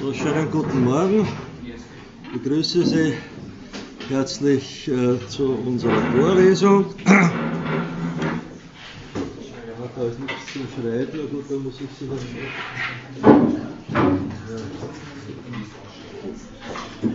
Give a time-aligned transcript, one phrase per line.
[0.00, 1.26] So, schönen guten Morgen.
[1.64, 3.14] Ich begrüße Sie
[4.08, 6.94] herzlich äh, zu unserer Vorlesung.
[7.04, 7.24] Ja,
[9.96, 12.20] da ist nichts zum Schreiben, na gut, muss ich Sie dann.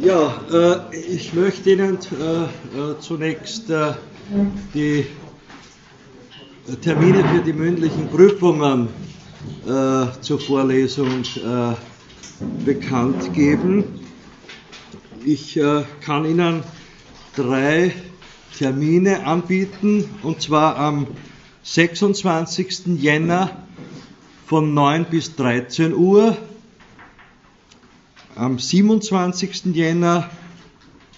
[0.02, 3.94] Ja, äh, ich möchte Ihnen äh, äh zunächst äh,
[4.74, 5.06] die
[6.82, 8.90] Termine für die mündlichen Prüfungen
[9.66, 11.24] äh, zur Vorlesung
[12.66, 13.84] bekannt geben.
[15.26, 16.64] Ich äh, kann Ihnen
[17.36, 17.94] drei
[18.58, 21.08] Termine anbieten, und zwar am
[21.64, 22.88] 26.
[23.00, 23.50] Jänner
[24.46, 26.38] von 9 bis 13 Uhr,
[28.36, 29.66] am 27.
[29.74, 30.30] Jänner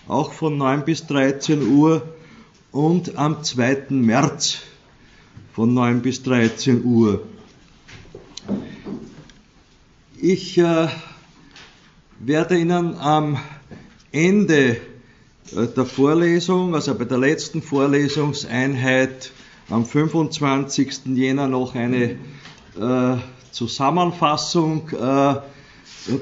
[0.08, 2.04] auch von 9 bis 13 Uhr
[2.72, 3.88] und am 2.
[3.90, 4.60] März
[5.54, 7.24] von 9 bis 13 Uhr.
[10.22, 10.88] Ich äh,
[12.20, 13.38] werde Ihnen am
[14.14, 14.78] Ende
[15.54, 19.32] äh, der Vorlesung, also bei der letzten Vorlesungseinheit
[19.70, 21.08] am 25.
[21.16, 22.12] Jänner noch eine
[22.80, 23.18] äh,
[23.52, 25.36] Zusammenfassung äh,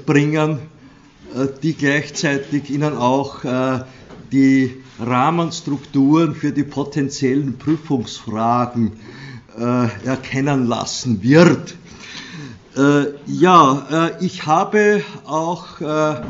[0.08, 0.58] bringen,
[1.36, 3.84] äh, die gleichzeitig Ihnen auch äh,
[4.32, 8.94] die Rahmenstrukturen für die potenziellen Prüfungsfragen
[9.56, 11.76] erkennen lassen wird.
[12.76, 16.22] Äh, ja, äh, ich habe auch äh,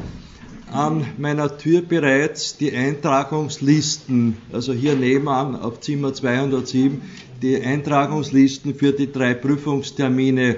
[0.74, 7.02] an meiner Tür bereits die Eintragungslisten, also hier nebenan auf Zimmer 207,
[7.42, 10.58] die Eintragungslisten für die drei Prüfungstermine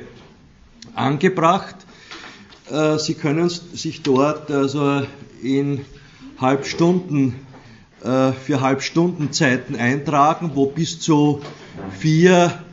[0.96, 1.76] angebracht.
[2.72, 5.04] Äh, Sie können sich dort also
[5.44, 5.82] in
[6.40, 7.36] Halbstunden
[8.04, 11.42] äh, für Halbstundenzeiten eintragen, wo bis zu
[12.00, 12.65] vier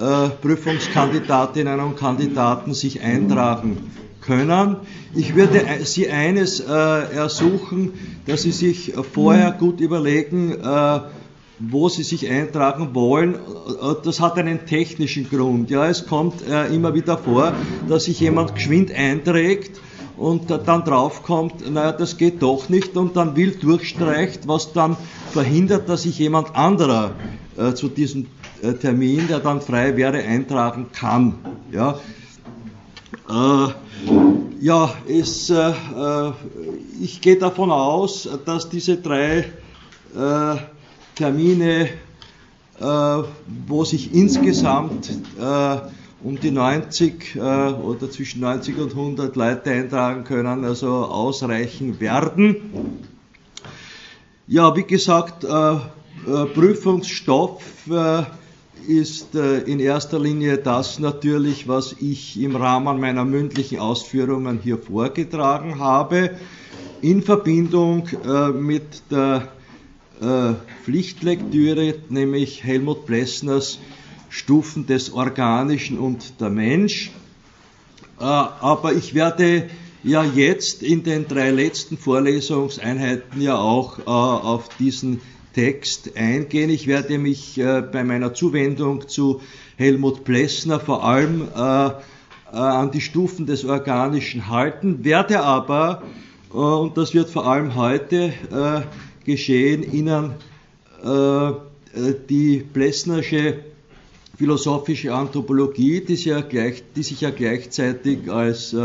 [0.00, 4.76] äh, Prüfungskandidatinnen und Kandidaten sich eintragen können.
[5.14, 7.92] Ich würde Sie eines äh, ersuchen,
[8.26, 11.00] dass Sie sich vorher gut überlegen, äh,
[11.58, 13.34] wo Sie sich eintragen wollen.
[13.34, 13.38] Äh,
[14.04, 15.70] das hat einen technischen Grund.
[15.70, 17.52] Ja, es kommt äh, immer wieder vor,
[17.88, 19.80] dass sich jemand geschwind einträgt
[20.18, 24.96] und dann draufkommt, naja, das geht doch nicht und dann wild durchstreicht, was dann
[25.32, 27.12] verhindert, dass sich jemand anderer
[27.56, 28.26] äh, zu diesem äh,
[28.80, 31.34] Termin, der dann frei wäre, eintragen kann.
[31.70, 31.98] Ja,
[33.28, 33.68] äh,
[34.60, 36.32] ja es, äh, äh
[37.00, 39.44] ich gehe davon aus, dass diese drei
[40.16, 40.56] äh,
[41.14, 41.88] Termine,
[42.80, 43.22] äh,
[43.66, 45.10] wo sich insgesamt
[46.20, 52.56] um die 90 oder zwischen 90 und 100 Leute eintragen können, also ausreichen werden.
[54.48, 55.46] Ja, wie gesagt,
[56.54, 57.62] Prüfungsstoff
[58.88, 64.78] ist äh, in erster Linie das natürlich, was ich im Rahmen meiner mündlichen Ausführungen hier
[64.78, 66.30] vorgetragen habe,
[67.02, 69.48] in Verbindung äh, mit der
[70.22, 70.54] äh,
[70.84, 73.78] Pflichtlektüre, nämlich Helmut Plessners
[74.30, 77.10] Stufen des Organischen und der Mensch.
[78.18, 79.70] Aber ich werde
[80.02, 85.20] ja jetzt in den drei letzten Vorlesungseinheiten ja auch auf diesen
[85.54, 86.70] Text eingehen.
[86.70, 89.40] Ich werde mich äh, bei meiner Zuwendung zu
[89.76, 91.90] Helmut Plessner vor allem äh,
[92.52, 96.02] äh, an die Stufen des Organischen halten, werde aber,
[96.50, 100.32] äh, und das wird vor allem heute äh, geschehen, Ihnen
[101.04, 101.52] äh,
[102.28, 103.60] die Plessnersche
[104.36, 108.76] philosophische Anthropologie, die ja, gleich, die sich ja gleichzeitig als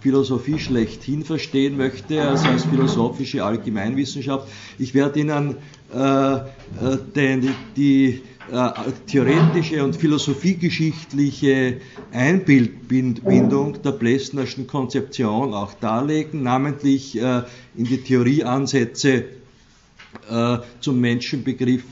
[0.00, 4.48] Philosophie schlechthin verstehen möchte, also als philosophische Allgemeinwissenschaft.
[4.78, 5.56] Ich werde Ihnen
[5.94, 6.40] äh, äh,
[7.16, 8.20] den, die
[8.52, 8.70] äh,
[9.06, 11.80] theoretische und philosophiegeschichtliche
[12.12, 19.24] Einbindung der Plessnerschen Konzeption auch darlegen, namentlich in die Theorieansätze
[20.80, 21.84] zum Menschenbegriff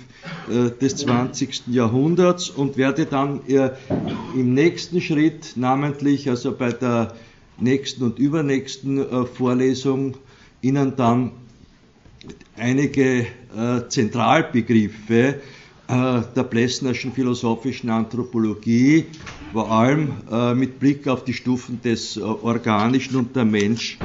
[0.81, 1.69] des 20.
[1.69, 7.15] Jahrhunderts und werde dann im nächsten Schritt, namentlich also bei der
[7.59, 10.17] nächsten und übernächsten Vorlesung,
[10.63, 11.33] Ihnen dann
[12.57, 15.41] einige äh, Zentralbegriffe
[15.89, 19.07] äh, der Plessnerschen philosophischen Anthropologie,
[19.53, 23.99] vor allem äh, mit Blick auf die Stufen des Organischen und der Mensch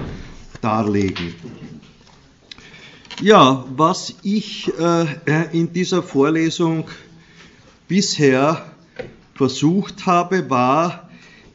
[0.61, 1.33] darlegen.
[3.21, 4.71] Ja, was ich
[5.51, 6.85] in dieser Vorlesung
[7.87, 8.65] bisher
[9.35, 11.10] versucht habe, war,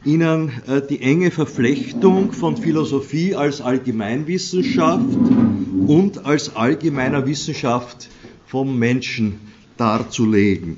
[0.07, 5.05] Ihnen äh, die enge Verflechtung von Philosophie als Allgemeinwissenschaft
[5.89, 8.09] und als allgemeiner Wissenschaft
[8.47, 9.41] vom Menschen
[9.77, 10.77] darzulegen.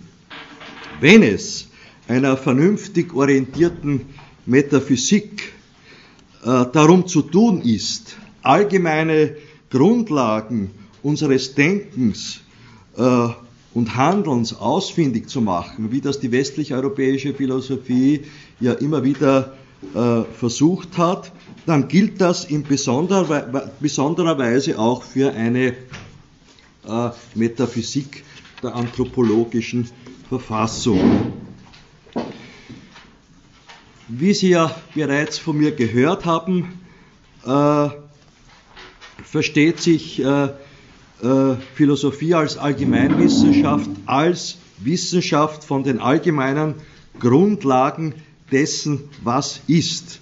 [1.00, 1.68] Wenn es
[2.08, 4.06] einer vernünftig orientierten
[4.46, 5.52] Metaphysik
[6.42, 9.36] äh, darum zu tun ist, allgemeine
[9.68, 10.70] Grundlagen
[11.02, 12.40] unseres Denkens
[12.96, 13.28] äh,
[13.78, 18.22] und Handelns ausfindig zu machen, wie das die westlich-europäische Philosophie
[18.58, 19.52] ja immer wieder
[19.94, 21.30] äh, versucht hat,
[21.64, 25.74] dann gilt das in besonderer, besonderer Weise auch für eine
[26.88, 28.24] äh, Metaphysik
[28.64, 29.88] der anthropologischen
[30.28, 31.32] Verfassung.
[34.08, 36.80] Wie Sie ja bereits von mir gehört haben,
[37.46, 37.90] äh,
[39.22, 40.48] versteht sich äh,
[41.22, 46.74] äh, Philosophie als Allgemeinwissenschaft als Wissenschaft von den allgemeinen
[47.18, 48.14] Grundlagen
[48.52, 50.20] dessen, was ist.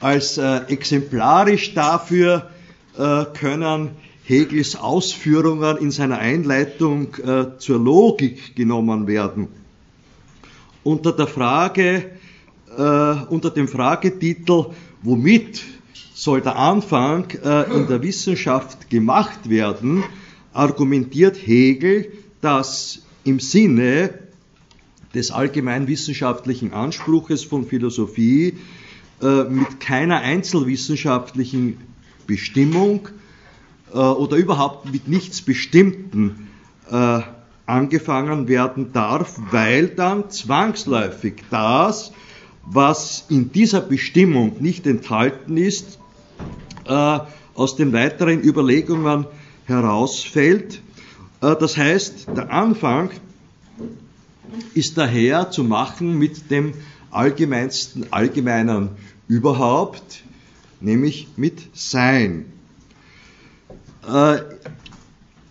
[0.00, 2.50] Als äh, exemplarisch dafür
[2.98, 3.90] äh, können
[4.24, 9.48] Hegels Ausführungen in seiner Einleitung äh, zur Logik genommen werden.
[10.82, 12.10] Unter der Frage,
[12.76, 14.66] äh, unter dem Fragetitel,
[15.02, 15.62] womit
[16.14, 20.04] soll der Anfang äh, in der Wissenschaft gemacht werden,
[20.54, 22.10] argumentiert Hegel,
[22.40, 24.10] dass im Sinne
[25.14, 28.54] des allgemein wissenschaftlichen Anspruches von Philosophie
[29.22, 31.78] äh, mit keiner einzelwissenschaftlichen
[32.26, 33.08] Bestimmung
[33.92, 36.48] äh, oder überhaupt mit nichts Bestimmten
[36.90, 37.20] äh,
[37.66, 42.12] angefangen werden darf, weil dann zwangsläufig das,
[42.66, 45.98] was in dieser Bestimmung nicht enthalten ist,
[46.84, 49.26] aus den weiteren Überlegungen
[49.66, 50.80] herausfällt.
[51.40, 53.10] Äh, das heißt, der Anfang
[54.74, 56.74] ist daher zu machen mit dem
[57.10, 58.90] allgemeinsten Allgemeinen
[59.28, 60.22] überhaupt,
[60.80, 62.46] nämlich mit Sein.
[64.06, 64.38] Äh,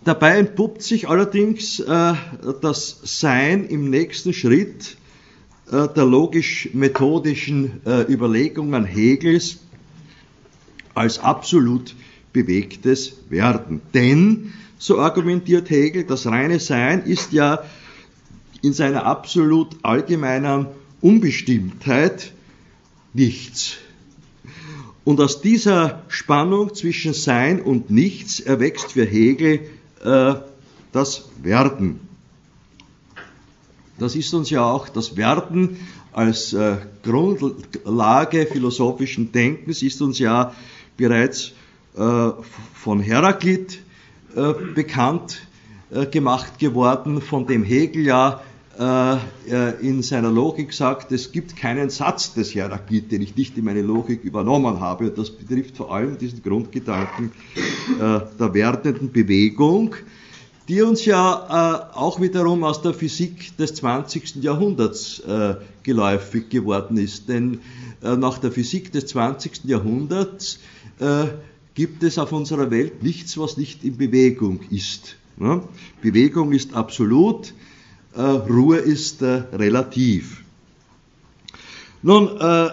[0.04, 2.14] dabei entpuppt sich allerdings äh,
[2.60, 4.96] das Sein im nächsten Schritt
[5.66, 9.60] der logisch-methodischen Überlegungen Hegels
[10.94, 11.94] als absolut
[12.34, 13.80] bewegtes Werden.
[13.94, 17.64] Denn, so argumentiert Hegel, das reine Sein ist ja
[18.60, 20.66] in seiner absolut allgemeinen
[21.00, 22.32] Unbestimmtheit
[23.14, 23.76] nichts.
[25.04, 29.60] Und aus dieser Spannung zwischen Sein und Nichts erwächst für Hegel
[30.02, 30.34] äh,
[30.92, 32.00] das Werden.
[33.98, 35.76] Das ist uns ja auch das Werden
[36.12, 40.54] als äh, Grundlage philosophischen Denkens ist uns ja
[40.96, 41.52] bereits
[41.94, 43.78] von Heraklit
[44.34, 45.46] äh, bekannt
[45.92, 48.40] äh, gemacht geworden, von dem Hegel ja
[48.76, 49.16] äh,
[49.80, 53.82] in seiner Logik sagt, es gibt keinen Satz des Heraklit, den ich nicht in meine
[53.82, 55.12] Logik übernommen habe.
[55.12, 57.30] Das betrifft vor allem diesen Grundgedanken
[58.00, 59.94] äh, der werdenden Bewegung,
[60.66, 64.42] die uns ja äh, auch wiederum aus der Physik des 20.
[64.42, 65.22] Jahrhunderts
[65.84, 67.28] geläufig geworden ist.
[67.28, 67.60] Denn
[68.00, 69.64] nach der Physik des 20.
[69.64, 70.58] Jahrhunderts
[71.74, 75.16] gibt es auf unserer Welt nichts, was nicht in Bewegung ist.
[76.00, 77.52] Bewegung ist absolut,
[78.14, 80.44] äh, Ruhe ist äh, relativ.
[82.02, 82.68] Nun, äh,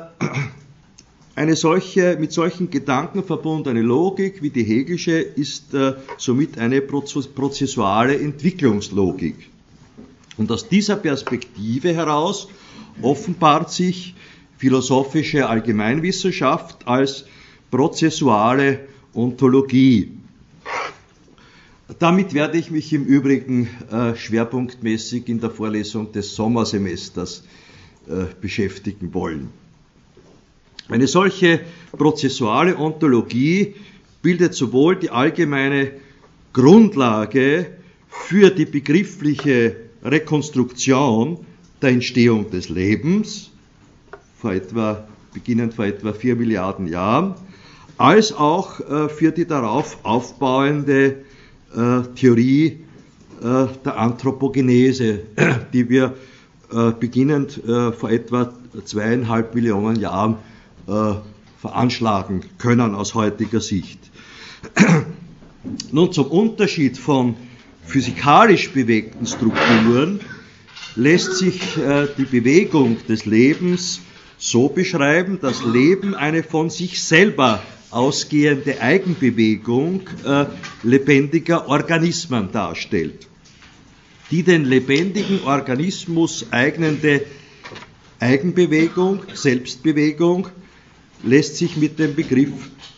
[1.35, 8.19] eine solche, mit solchen Gedanken verbundene Logik wie die Hegelische ist äh, somit eine prozessuale
[8.19, 9.49] Entwicklungslogik.
[10.37, 12.47] Und aus dieser Perspektive heraus
[13.01, 14.13] offenbart sich
[14.57, 17.25] philosophische Allgemeinwissenschaft als
[17.71, 20.11] prozessuale Ontologie.
[21.99, 27.43] Damit werde ich mich im Übrigen äh, schwerpunktmäßig in der Vorlesung des Sommersemesters
[28.07, 29.49] äh, beschäftigen wollen.
[30.87, 31.61] Eine solche
[31.91, 33.75] prozessuale Ontologie
[34.21, 35.91] bildet sowohl die allgemeine
[36.53, 37.71] Grundlage
[38.07, 41.45] für die begriffliche Rekonstruktion
[41.81, 43.51] der Entstehung des Lebens,
[44.37, 47.35] vor etwa, beginnend vor etwa vier Milliarden Jahren,
[48.01, 51.17] als auch äh, für die darauf aufbauende
[51.75, 52.79] äh, Theorie
[53.41, 55.19] äh, der Anthropogenese,
[55.73, 56.15] die wir
[56.73, 58.53] äh, beginnend vor etwa
[58.85, 60.37] zweieinhalb Millionen Jahren
[61.59, 63.99] veranschlagen können aus heutiger Sicht.
[65.91, 67.35] Nun zum Unterschied von
[67.85, 70.21] physikalisch bewegten Strukturen
[70.95, 71.61] lässt sich
[72.17, 73.99] die Bewegung des Lebens
[74.37, 77.61] so beschreiben, dass Leben eine von sich selber
[77.91, 80.45] ausgehende Eigenbewegung äh,
[80.83, 83.27] lebendiger Organismen darstellt.
[84.31, 87.23] Die den lebendigen Organismus eignende
[88.19, 90.47] Eigenbewegung, Selbstbewegung,
[91.23, 92.53] lässt sich mit dem Begriff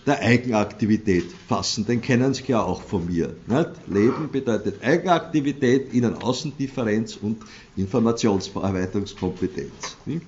[0.06, 1.86] der Eigenaktivität fassen.
[1.86, 3.34] Den kennen Sie ja auch von mir.
[3.48, 3.70] Nicht?
[3.88, 7.38] Leben bedeutet Eigenaktivität, Innen-Außendifferenz und
[7.78, 9.96] Informationsverarbeitungskompetenz.
[10.06, 10.26] Nicht?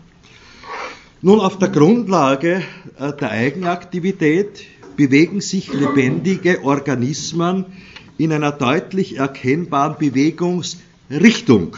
[1.26, 2.62] Nun, auf der Grundlage
[3.00, 4.64] äh, der Eigenaktivität
[4.96, 7.66] bewegen sich lebendige Organismen
[8.20, 11.78] in einer deutlich erkennbaren Bewegungsrichtung,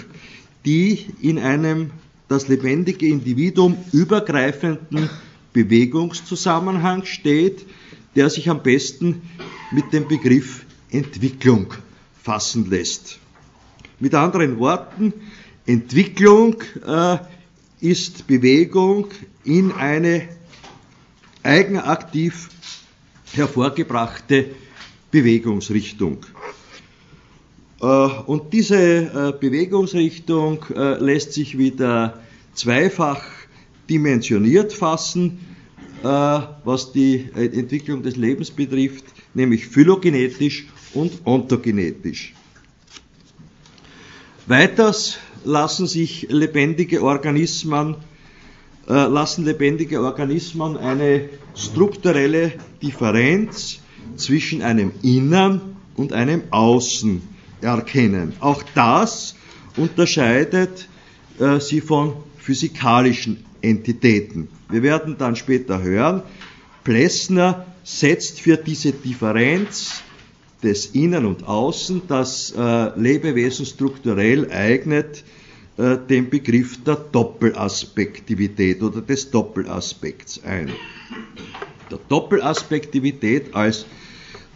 [0.65, 1.91] die in einem
[2.27, 5.09] das lebendige Individuum übergreifenden
[5.53, 7.65] Bewegungszusammenhang steht,
[8.17, 9.21] der sich am besten
[9.71, 11.73] mit dem Begriff Entwicklung
[12.21, 13.19] fassen lässt.
[14.01, 15.13] Mit anderen Worten,
[15.65, 17.19] Entwicklung äh,
[17.79, 19.07] ist Bewegung
[19.47, 20.27] in eine
[21.41, 22.49] eigenaktiv
[23.31, 24.49] hervorgebrachte
[25.09, 26.25] Bewegungsrichtung.
[27.81, 32.21] Äh, und diese äh, Bewegungsrichtung äh, lässt sich wieder
[32.53, 33.23] zweifach
[33.89, 35.39] dimensioniert fassen,
[36.03, 42.35] was die Entwicklung des Lebens betrifft, nämlich phylogenetisch und ontogenetisch.
[44.45, 47.95] Weiters lassen sich lebendige Organismen
[48.93, 53.79] lassen lebendige Organismen eine strukturelle Differenz
[54.15, 57.21] zwischen einem Innern und einem Außen
[57.61, 58.33] erkennen.
[58.39, 59.35] Auch das
[59.75, 60.87] unterscheidet
[61.39, 64.47] äh, sie von physikalischen Entitäten.
[64.69, 66.23] Wir werden dann später hören,
[66.83, 70.01] Plessner setzt für diese Differenz
[70.63, 75.23] des Innen und Außen das äh, Lebewesen strukturell eignet
[75.77, 80.71] äh, den Begriff der Doppelaspektivität oder des Doppelaspekts ein.
[81.91, 83.85] Der Doppelaspektivität als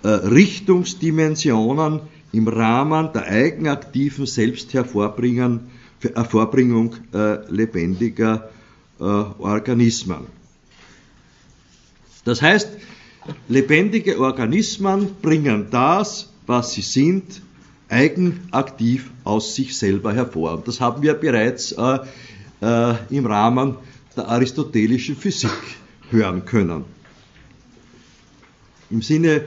[0.01, 2.01] äh, Richtungsdimensionen
[2.31, 5.59] im Rahmen der eigenaktiven Selbsthervorbringung
[7.13, 8.49] äh, lebendiger
[8.99, 10.27] Organismen.
[12.23, 12.69] Das heißt,
[13.47, 17.41] lebendige Organismen bringen das, was sie sind,
[17.91, 20.53] eigenaktiv aus sich selber hervor.
[20.53, 21.99] Und das haben wir bereits äh,
[22.61, 23.75] äh, im Rahmen
[24.15, 25.51] der aristotelischen Physik
[26.09, 26.85] hören können.
[28.89, 29.43] Im Sinne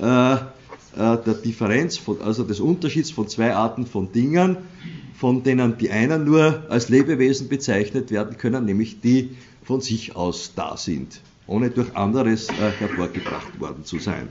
[0.00, 0.38] äh, äh,
[0.94, 4.56] der Differenz, von, also des Unterschieds von zwei Arten von Dingen,
[5.14, 10.52] von denen die einen nur als Lebewesen bezeichnet werden können, nämlich die von sich aus
[10.54, 14.28] da sind, ohne durch anderes äh, hervorgebracht worden zu sein.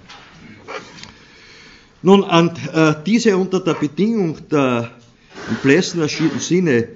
[2.05, 4.91] Nun, an äh, diese unter der Bedingung der
[5.49, 6.87] im Plessner Sinne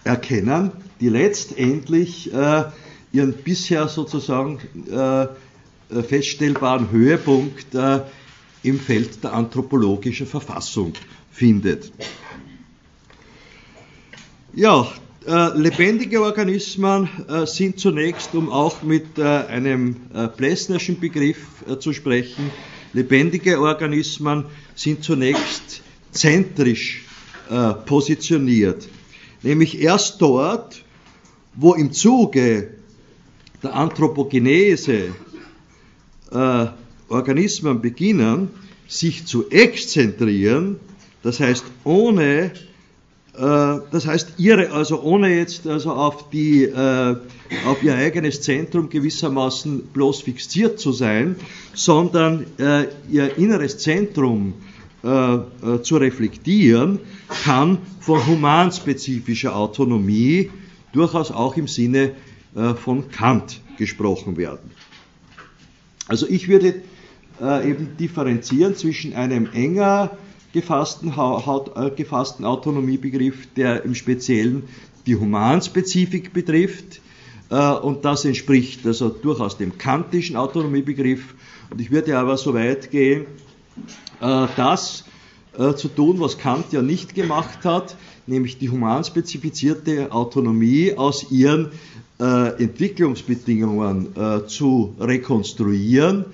[0.03, 2.63] erkennen, die letztendlich äh,
[3.11, 4.59] ihren bisher sozusagen
[4.89, 5.27] äh,
[6.03, 8.01] feststellbaren Höhepunkt äh,
[8.63, 10.93] im Feld der anthropologischen Verfassung
[11.31, 11.91] findet.
[14.53, 14.87] Ja,
[15.25, 21.37] äh, lebendige Organismen äh, sind zunächst, um auch mit äh, einem äh, Plessnerschen Begriff
[21.67, 22.51] äh, zu sprechen,
[22.93, 27.03] lebendige Organismen sind zunächst zentrisch
[27.85, 28.87] positioniert.
[29.41, 30.83] Nämlich erst dort,
[31.55, 32.75] wo im Zuge
[33.61, 35.09] der Anthropogenese
[37.09, 38.49] Organismen beginnen,
[38.87, 40.79] sich zu exzentrieren,
[41.21, 42.51] das heißt ohne,
[43.35, 47.15] das heißt ihre, also ohne jetzt also auf die, äh,
[47.65, 51.35] auf ihr eigenes Zentrum gewissermaßen bloß fixiert zu sein,
[51.73, 54.53] sondern äh, ihr inneres Zentrum
[55.03, 55.39] äh,
[55.81, 56.99] zu reflektieren,
[57.43, 60.51] kann von humanspezifischer Autonomie
[60.93, 62.11] durchaus auch im Sinne
[62.55, 64.71] äh, von Kant gesprochen werden.
[66.07, 66.75] Also ich würde
[67.41, 70.17] äh, eben differenzieren zwischen einem enger
[70.53, 74.63] gefassten, äh, gefassten Autonomiebegriff, der im Speziellen
[75.05, 77.01] die Humanspezifik betrifft,
[77.49, 81.35] äh, und das entspricht also durchaus dem kantischen Autonomiebegriff.
[81.69, 83.25] Und ich würde aber so weit gehen,
[84.21, 85.03] äh, das
[85.75, 87.95] zu tun, was Kant ja nicht gemacht hat,
[88.25, 91.69] nämlich die humanspezifizierte Autonomie aus ihren
[92.23, 94.09] Entwicklungsbedingungen
[94.47, 96.25] zu rekonstruieren.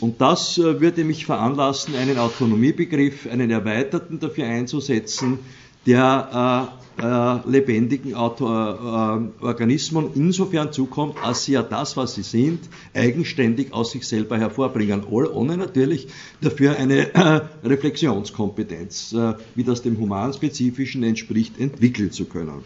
[0.00, 5.38] Und das würde mich veranlassen, einen Autonomiebegriff, einen erweiterten dafür einzusetzen,
[5.86, 12.60] der äh, lebendigen Auto, äh, Organismen insofern zukommt, als sie ja das, was sie sind,
[12.94, 16.08] eigenständig aus sich selber hervorbringen, ohne natürlich
[16.40, 22.64] dafür eine äh, Reflexionskompetenz, äh, wie das dem Humanspezifischen entspricht, entwickeln zu können.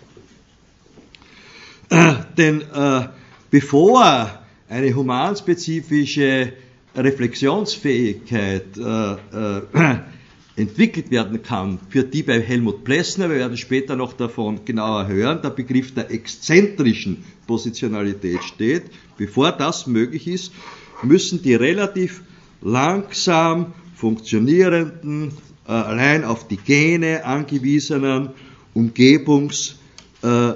[1.90, 3.08] Äh, denn äh,
[3.50, 4.30] bevor
[4.68, 6.52] eine humanspezifische
[6.96, 8.76] Reflexionsfähigkeit
[10.56, 15.40] entwickelt werden kann, für die bei Helmut Plessner, wir werden später noch davon genauer hören,
[15.42, 18.84] der Begriff der exzentrischen Positionalität steht.
[19.16, 20.52] Bevor das möglich ist,
[21.02, 22.22] müssen die relativ
[22.60, 25.32] langsam funktionierenden,
[25.66, 28.30] äh, allein auf die Gene angewiesenen
[28.74, 29.80] Umgebungsreaktionsmechanismen
[30.22, 30.54] äh,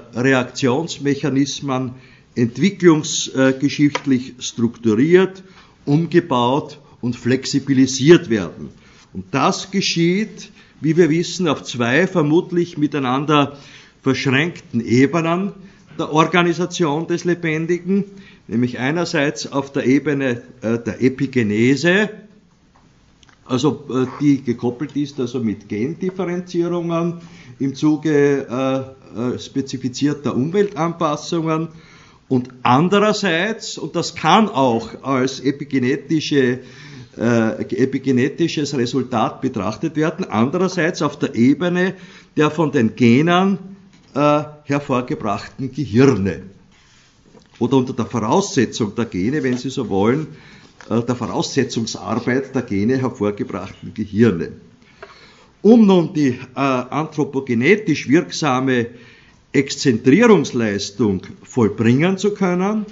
[2.36, 5.42] entwicklungsgeschichtlich strukturiert,
[5.84, 8.70] umgebaut und flexibilisiert werden.
[9.12, 13.56] Und das geschieht, wie wir wissen, auf zwei vermutlich miteinander
[14.02, 15.52] verschränkten Ebenen
[15.98, 18.04] der Organisation des Lebendigen,
[18.48, 22.10] nämlich einerseits auf der Ebene äh, der Epigenese,
[23.46, 27.20] also äh, die gekoppelt ist also mit Gendifferenzierungen
[27.58, 31.68] im Zuge äh, spezifizierter Umweltanpassungen
[32.28, 36.60] und andererseits, und das kann auch als epigenetische
[37.16, 40.24] äh, epigenetisches Resultat betrachtet werden.
[40.24, 41.94] Andererseits auf der Ebene
[42.36, 43.58] der von den Genen
[44.14, 46.42] äh, hervorgebrachten Gehirne.
[47.60, 52.98] Oder unter der Voraussetzung der Gene, wenn Sie so wollen, äh, der Voraussetzungsarbeit der Gene
[52.98, 54.52] hervorgebrachten Gehirne.
[55.62, 58.88] Um nun die äh, anthropogenetisch wirksame
[59.52, 62.84] Exzentrierungsleistung vollbringen zu können,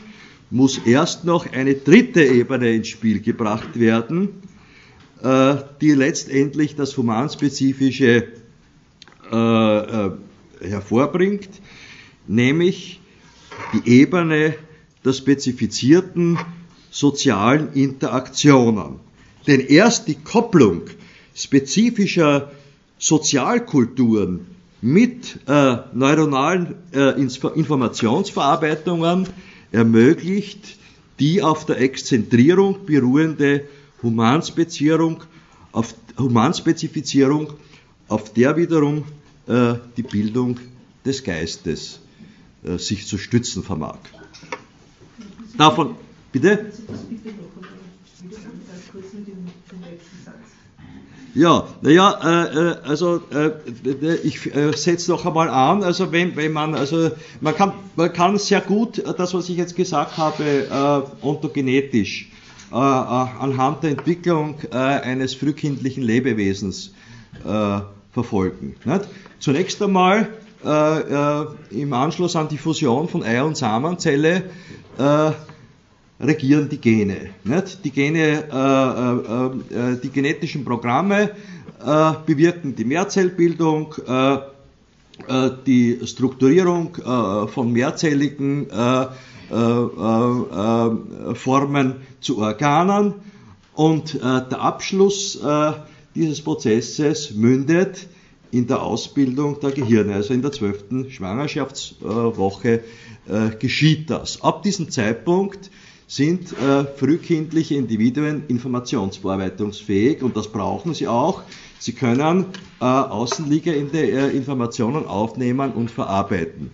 [0.51, 4.43] muss erst noch eine dritte Ebene ins Spiel gebracht werden,
[5.23, 8.29] äh, die letztendlich das Humanspezifische
[9.31, 10.11] äh, äh,
[10.61, 11.49] hervorbringt,
[12.27, 13.01] nämlich
[13.75, 14.55] die Ebene
[15.05, 16.39] der spezifizierten
[16.93, 19.01] sozialen Interaktionen.
[19.49, 20.83] Denn erst die Kopplung
[21.35, 22.53] spezifischer
[22.99, 24.47] Sozialkulturen
[24.81, 29.27] mit äh, neuronalen äh, Informationsverarbeitungen
[29.73, 30.77] ermöglicht
[31.19, 33.65] die auf der Exzentrierung beruhende
[34.03, 35.23] Humanspezierung,
[35.71, 37.53] auf, Humanspezifizierung,
[38.09, 39.05] auf der wiederum
[39.47, 40.59] äh, die Bildung
[41.05, 42.01] des Geistes
[42.65, 43.99] äh, sich zu stützen vermag.
[45.57, 45.95] Davon,
[46.33, 46.73] bitte?
[51.35, 56.53] Ja, naja, äh, äh, also äh, ich äh, setze noch einmal an, also wenn, wenn
[56.53, 60.45] man, also man kann, man kann sehr gut äh, das, was ich jetzt gesagt habe,
[60.45, 62.29] äh, ontogenetisch
[62.71, 66.93] äh, äh, anhand der Entwicklung äh, eines frühkindlichen Lebewesens
[67.47, 67.81] äh,
[68.13, 68.77] verfolgen.
[68.85, 69.09] Nicht?
[69.39, 70.29] Zunächst einmal
[70.65, 74.45] äh, äh, im Anschluss an die Fusion von Ei- und Samenzelle
[74.99, 75.31] äh,
[76.23, 77.31] regieren die Gene.
[77.45, 77.85] Nicht?
[77.85, 81.31] Die Gene, äh, äh, äh, die genetischen Programme
[81.85, 84.35] äh, bewirken die Mehrzellbildung, äh,
[85.27, 86.97] äh, die Strukturierung
[87.49, 88.69] von mehrzelligen
[91.35, 93.15] Formen zu Organen
[93.75, 95.39] und der Abschluss
[96.15, 98.07] dieses Prozesses mündet
[98.51, 102.83] in der Ausbildung der Gehirne, also in der zwölften Schwangerschaftswoche
[103.59, 104.41] geschieht das.
[104.43, 105.71] Ab diesem Zeitpunkt
[106.15, 111.41] sind äh, frühkindliche Individuen informationsverarbeitungsfähig und das brauchen sie auch.
[111.79, 112.45] Sie können
[112.83, 116.71] äh, außenliegende äh, Informationen aufnehmen und verarbeiten.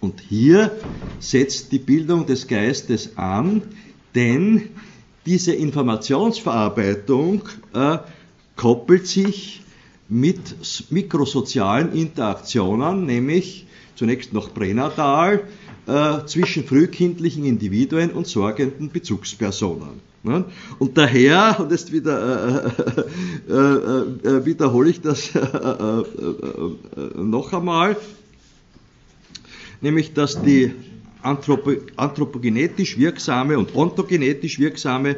[0.00, 0.70] Und hier
[1.18, 3.62] setzt die Bildung des Geistes an,
[4.14, 4.68] denn
[5.24, 7.40] diese Informationsverarbeitung
[7.72, 7.96] äh,
[8.54, 9.62] koppelt sich
[10.10, 15.44] mit mikrosozialen Interaktionen, nämlich zunächst noch pränatal,
[15.86, 20.00] äh, zwischen frühkindlichen Individuen und sorgenden Bezugspersonen.
[20.22, 20.44] Ne?
[20.80, 22.64] Und daher, und jetzt wieder,
[23.48, 25.30] äh, äh, äh, wiederhole ich das
[27.14, 27.96] noch einmal,
[29.80, 30.72] nämlich dass die
[31.22, 35.16] anthropo anthropogenetisch wirksame und ontogenetisch wirksame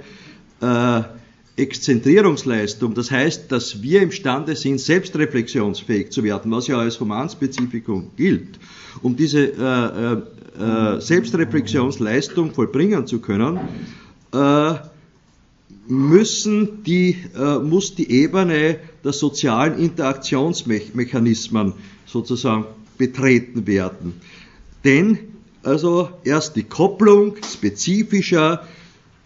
[0.61, 1.03] äh,
[1.59, 8.59] Exzentrierungsleistung, das heißt, dass wir imstande sind, selbstreflexionsfähig zu werden, was ja als Humanspezifikum gilt,
[9.03, 10.23] um diese äh,
[10.63, 13.59] äh, äh Selbstreflexionsleistung vollbringen zu können,
[14.33, 14.75] äh,
[15.89, 21.73] müssen die, äh, muss die Ebene der sozialen Interaktionsmechanismen
[22.07, 22.67] sozusagen
[22.99, 24.15] betreten werden.
[24.85, 25.19] Denn
[25.63, 28.67] also erst die Kopplung spezifischer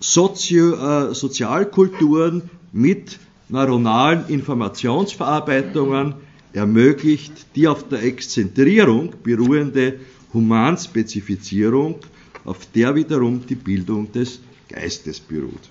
[0.02, 6.14] Sozio, äh, Sozialkulturen mit neuronalen Informationsverarbeitungen
[6.52, 10.00] ermöglicht die auf der Exzentrierung beruhende
[10.34, 12.00] Humanspezifizierung,
[12.44, 15.70] auf der wiederum die Bildung des Geistes beruht.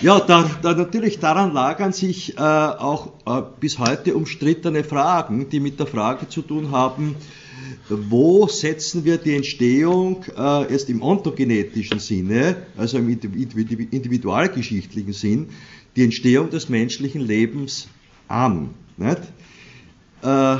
[0.00, 5.58] Ja, da, da natürlich daran lagern sich äh, auch äh, bis heute umstrittene Fragen, die
[5.58, 7.16] mit der Frage zu tun haben,
[8.08, 15.48] wo setzen wir die Entstehung äh, erst im ontogenetischen Sinne, also im individualgeschichtlichen Sinn,
[15.96, 17.88] die Entstehung des menschlichen Lebens
[18.28, 18.70] an.
[20.22, 20.58] Äh, äh,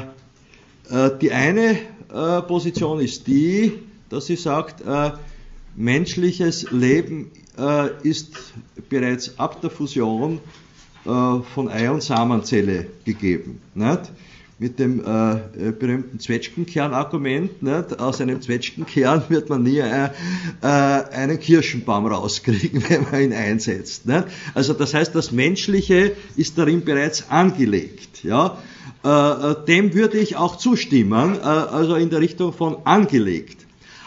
[1.21, 1.79] die eine
[2.13, 3.73] äh, Position ist die,
[4.09, 5.13] dass sie sagt, äh,
[5.77, 8.53] menschliches Leben äh, ist
[8.89, 10.41] bereits ab der Fusion
[11.05, 13.61] von Ei- und Samenzelle gegeben.
[13.75, 14.13] Nicht?
[14.63, 17.63] Mit dem äh, äh, berühmten Zwetschgenkern-Argument.
[17.65, 17.99] Nicht?
[17.99, 20.05] Aus einem Zwetschgenkern wird man nie äh,
[20.63, 24.07] äh, einen Kirschenbaum rauskriegen, wenn man ihn einsetzt.
[24.07, 24.25] Nicht?
[24.55, 28.23] Also das heißt, das Menschliche ist darin bereits angelegt.
[28.23, 28.59] Ja?
[29.03, 33.67] Äh, dem würde ich auch zustimmen, also in der Richtung von angelegt.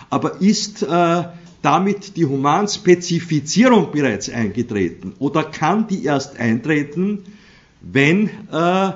[0.10, 1.24] Aber ist äh,
[1.62, 7.24] damit die Humanspezifizierung bereits eingetreten oder kann die erst eintreten,
[7.82, 8.92] wenn äh,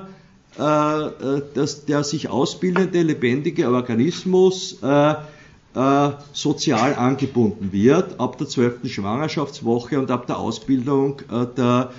[0.56, 5.14] dass der sich ausbildende lebendige Organismus äh,
[6.32, 11.22] sozial angebunden wird ab der zwölften Schwangerschaftswoche und ab der Ausbildung
[11.56, 11.92] der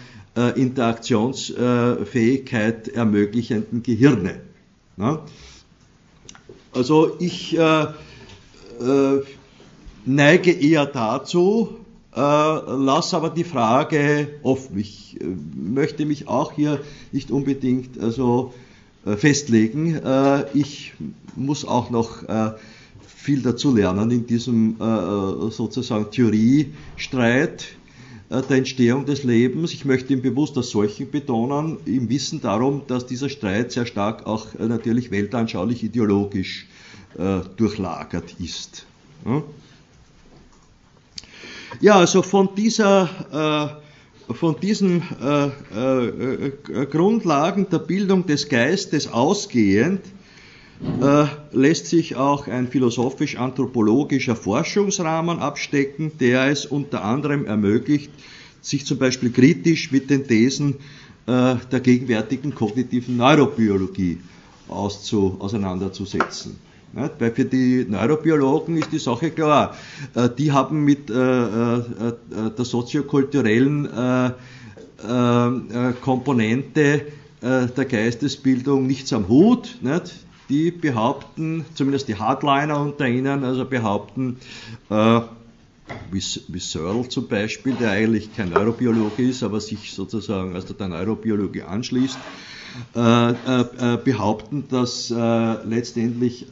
[0.55, 4.41] Interaktionsfähigkeit ermöglichenden Gehirne.
[6.73, 7.57] Also ich
[10.05, 11.80] neige eher dazu,
[12.13, 14.77] äh, lass aber die Frage offen.
[14.79, 18.53] Ich äh, möchte mich auch hier nicht unbedingt also,
[19.05, 19.95] äh, festlegen.
[19.95, 20.93] Äh, ich
[21.35, 22.51] muss auch noch äh,
[23.07, 27.65] viel dazu lernen in diesem äh, sozusagen Theoriestreit
[28.29, 29.73] der Entstehung des Lebens.
[29.73, 34.25] Ich möchte ihn bewusst als solchen betonen, im Wissen darum, dass dieser Streit sehr stark
[34.25, 36.65] auch natürlich weltanschaulich ideologisch
[37.57, 38.85] durchlagert ist.
[39.25, 39.43] Ja?
[41.79, 43.81] Ja, also von dieser äh,
[44.33, 50.01] von diesen äh, äh, Grundlagen der Bildung des Geistes ausgehend
[51.01, 58.11] äh, lässt sich auch ein philosophisch-anthropologischer Forschungsrahmen abstecken, der es unter anderem ermöglicht,
[58.61, 60.75] sich zum Beispiel kritisch mit den Thesen
[61.27, 64.17] äh, der gegenwärtigen kognitiven Neurobiologie
[64.67, 66.57] auszu, auseinanderzusetzen.
[66.93, 69.75] Weil für die Neurobiologen ist die Sache klar.
[70.13, 71.81] Äh, die haben mit äh, äh,
[72.57, 73.89] der soziokulturellen
[76.01, 77.01] Komponente
[77.41, 79.79] der Geistesbildung nichts am Hut.
[80.47, 84.37] Die behaupten, zumindest die Hardliner unter ihnen, also behaupten,
[86.11, 91.63] wie, Searle zum Beispiel, der eigentlich kein Neurobiologe ist, aber sich sozusagen also der Neurobiologie
[91.63, 92.19] anschließt,
[92.93, 95.15] behaupten, dass äh,
[95.65, 96.47] letztendlich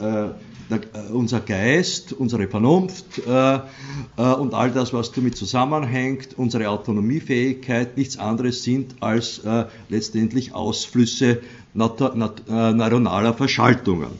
[1.12, 8.94] unser Geist, unsere Vernunft und all das, was damit zusammenhängt, unsere Autonomiefähigkeit nichts anderes sind
[9.00, 9.40] als
[9.88, 11.40] letztendlich Ausflüsse
[11.74, 14.10] neuronaler Verschaltungen.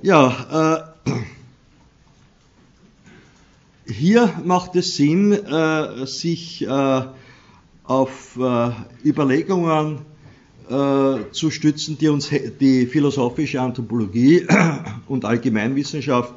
[0.00, 0.94] Ja,
[3.86, 5.36] hier macht es Sinn,
[6.06, 6.66] sich
[7.88, 8.70] auf äh,
[9.02, 10.00] Überlegungen
[10.68, 14.46] äh, zu stützen, die uns die philosophische Anthropologie
[15.08, 16.34] und Allgemeinwissenschaft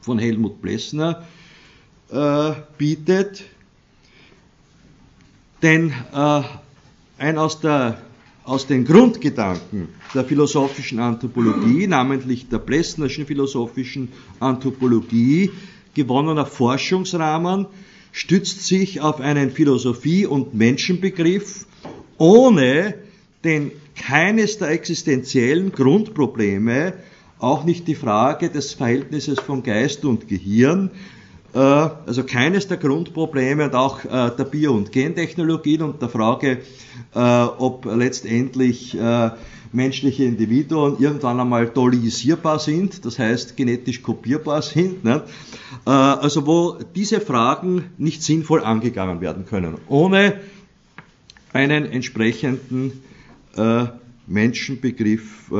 [0.00, 1.24] von Helmut Plessner
[2.10, 3.44] äh, bietet.
[5.62, 8.02] Denn ein aus, der,
[8.42, 14.08] aus den Grundgedanken der philosophischen Anthropologie, namentlich der Plessnerschen philosophischen
[14.40, 15.52] Anthropologie,
[15.94, 17.68] gewonnener Forschungsrahmen
[18.12, 21.66] stützt sich auf einen Philosophie- und Menschenbegriff,
[22.18, 22.94] ohne
[23.42, 26.94] den keines der existenziellen Grundprobleme,
[27.38, 30.90] auch nicht die Frage des Verhältnisses von Geist und Gehirn,
[31.54, 36.58] äh, also keines der Grundprobleme und auch äh, der Bio- und Gentechnologien und der Frage,
[37.14, 38.96] äh, ob letztendlich
[39.72, 45.22] menschliche Individuen irgendwann einmal dollyisierbar sind, das heißt genetisch kopierbar sind, ne?
[45.84, 50.40] also wo diese Fragen nicht sinnvoll angegangen werden können, ohne
[51.52, 53.02] einen entsprechenden
[54.26, 55.50] Menschenbegriff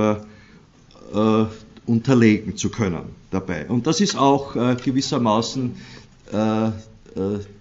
[1.86, 3.66] unterlegen zu können dabei.
[3.68, 5.74] Und das ist auch äh, gewissermaßen
[6.32, 6.70] äh, äh,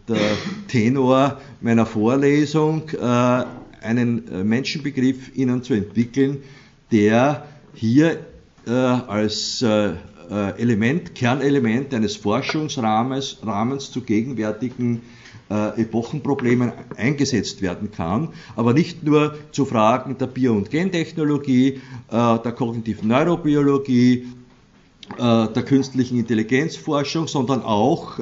[0.07, 0.37] der
[0.67, 3.43] Tenor meiner Vorlesung, äh,
[3.81, 6.43] einen äh, Menschenbegriff Ihnen zu entwickeln,
[6.91, 8.19] der hier
[8.67, 9.63] äh, als
[10.57, 15.01] Element, Kernelement eines Forschungsrahmens Rahmens zu gegenwärtigen
[15.49, 23.09] Epochenproblemen eingesetzt werden kann, aber nicht nur zu Fragen der Bio- und Gentechnologie, der kognitiven
[23.09, 24.27] Neurobiologie,
[25.17, 28.19] äh, der künstlichen Intelligenzforschung, sondern auch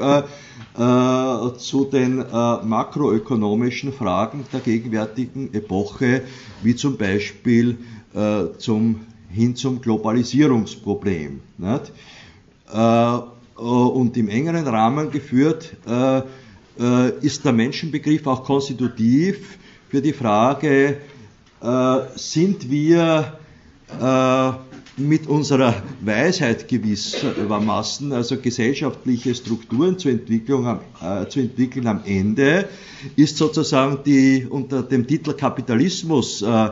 [0.79, 6.21] äh, äh, zu den makroökonomischen Fragen der gegenwärtigen Epoche,
[6.63, 7.77] wie zum Beispiel
[8.57, 11.41] zum, hin zum Globalisierungsproblem.
[11.57, 11.91] Nicht?
[13.55, 15.75] und im engeren Rahmen geführt
[17.21, 20.97] ist der Menschenbegriff auch konstitutiv für die Frage,
[22.15, 23.37] sind wir
[24.99, 32.67] mit unserer Weisheit gewissermaßen, also gesellschaftliche Strukturen zur Entwicklung, äh, zu entwickeln am Ende,
[33.15, 36.69] ist sozusagen die unter dem Titel Kapitalismus äh, äh,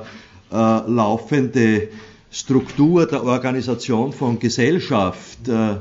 [0.51, 1.89] laufende
[2.29, 5.77] Struktur der Organisation von Gesellschaft äh, äh,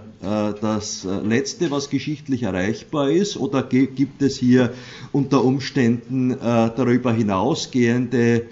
[0.61, 4.73] das Letzte, was geschichtlich erreichbar ist, oder gibt es hier
[5.13, 8.47] unter Umständen äh, darüber hinausgehende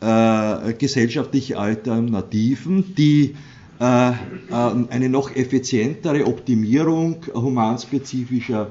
[0.00, 3.34] äh, gesellschaftliche Alternativen, die
[3.80, 4.14] äh, äh,
[4.50, 8.70] eine noch effizientere Optimierung humanspezifischer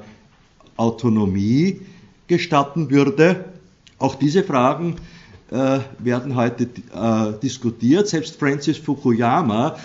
[0.76, 1.80] Autonomie
[2.26, 3.44] gestatten würde.
[3.98, 4.96] Auch diese Fragen
[5.50, 8.08] äh, werden heute äh, diskutiert.
[8.08, 9.76] Selbst Francis Fukuyama,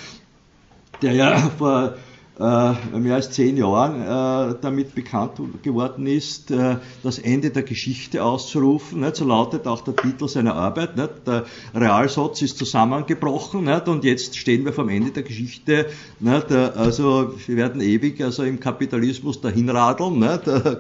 [1.01, 1.95] der ja vor
[2.39, 9.05] mehr als zehn Jahren äh, damit bekannt geworden ist, äh, das Ende der Geschichte auszurufen.
[9.13, 10.97] So lautet auch der Titel seiner Arbeit.
[10.97, 15.87] Der Realsatz ist zusammengebrochen und jetzt stehen wir vom Ende der Geschichte.
[16.25, 20.77] Also wir werden ewig also im Kapitalismus dahinradeln, da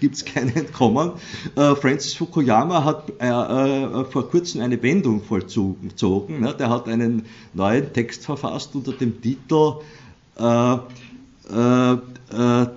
[0.00, 1.12] gibt es kein Entkommen.
[1.54, 3.12] Francis Fukuyama hat
[4.10, 5.92] vor kurzem eine Wendung vollzogen.
[6.58, 10.09] Der hat einen neuen Text verfasst unter dem Titel äh, äh, äh,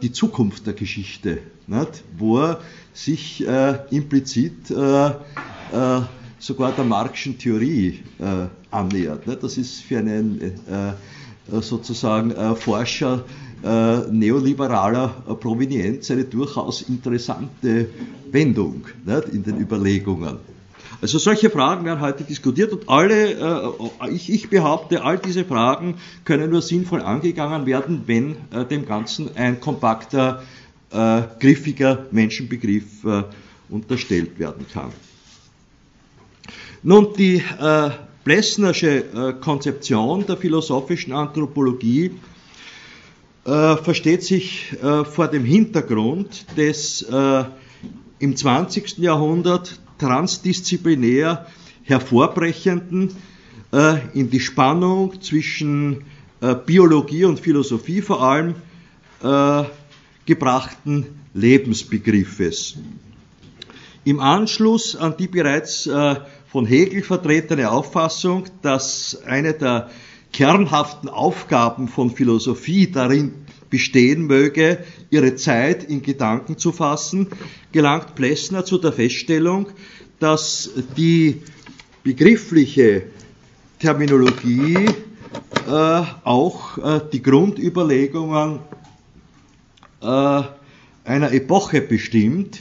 [0.01, 2.03] die Zukunft der Geschichte, nicht?
[2.17, 2.59] wo er
[2.93, 5.11] sich äh, implizit äh, äh,
[6.39, 7.99] sogar der Marxischen Theorie
[8.69, 9.27] annähert.
[9.27, 9.43] Nicht?
[9.43, 10.59] Das ist für einen
[11.61, 13.23] sozusagen Forscher
[14.11, 15.07] neoliberaler
[15.39, 17.87] Provenienz eine durchaus interessante
[18.29, 19.29] Wendung nicht?
[19.29, 20.37] in den Überlegungen.
[21.01, 25.95] Also solche Fragen werden heute diskutiert und alle, äh, ich, ich, behaupte, all diese Fragen
[26.25, 30.43] können nur sinnvoll angegangen werden, wenn äh, dem Ganzen ein kompakter,
[30.91, 33.23] äh, griffiger Menschenbegriff äh,
[33.69, 34.91] unterstellt werden kann.
[36.83, 37.89] Nun, die äh,
[38.23, 42.11] Plessnersche äh, Konzeption der philosophischen Anthropologie
[43.45, 47.05] versteht sich vor dem Hintergrund des
[48.19, 48.99] im 20.
[48.99, 51.45] Jahrhundert transdisziplinär
[51.83, 53.15] hervorbrechenden
[53.71, 56.05] äh, in die Spannung zwischen
[56.41, 58.55] äh, Biologie und Philosophie vor allem
[59.21, 59.63] äh,
[60.25, 62.77] gebrachten Lebensbegriffes.
[64.05, 66.15] Im Anschluss an die bereits äh,
[66.47, 69.89] von Hegel vertretene Auffassung, dass eine der
[70.31, 73.42] kernhaften Aufgaben von Philosophie darin
[73.73, 74.77] bestehen möge,
[75.09, 77.29] ihre Zeit in Gedanken zu fassen,
[77.71, 79.69] gelangt Plessner zu der Feststellung,
[80.19, 81.41] dass die
[82.03, 83.07] begriffliche
[83.79, 84.75] Terminologie
[85.67, 88.59] äh, auch äh, die Grundüberlegungen
[90.03, 90.41] äh,
[91.03, 92.59] einer Epoche bestimmt.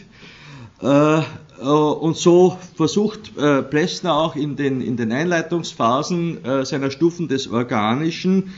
[0.80, 1.22] Äh, äh,
[1.60, 8.54] und so versucht äh, Plessner auch in den, in den Einleitungsphasen seiner Stufen des Organischen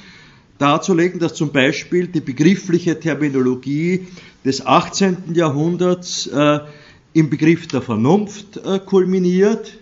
[0.59, 4.07] darzulegen, dass zum Beispiel die begriffliche Terminologie
[4.45, 5.35] des 18.
[5.35, 6.61] Jahrhunderts äh,
[7.13, 9.79] im Begriff der Vernunft äh, kulminiert.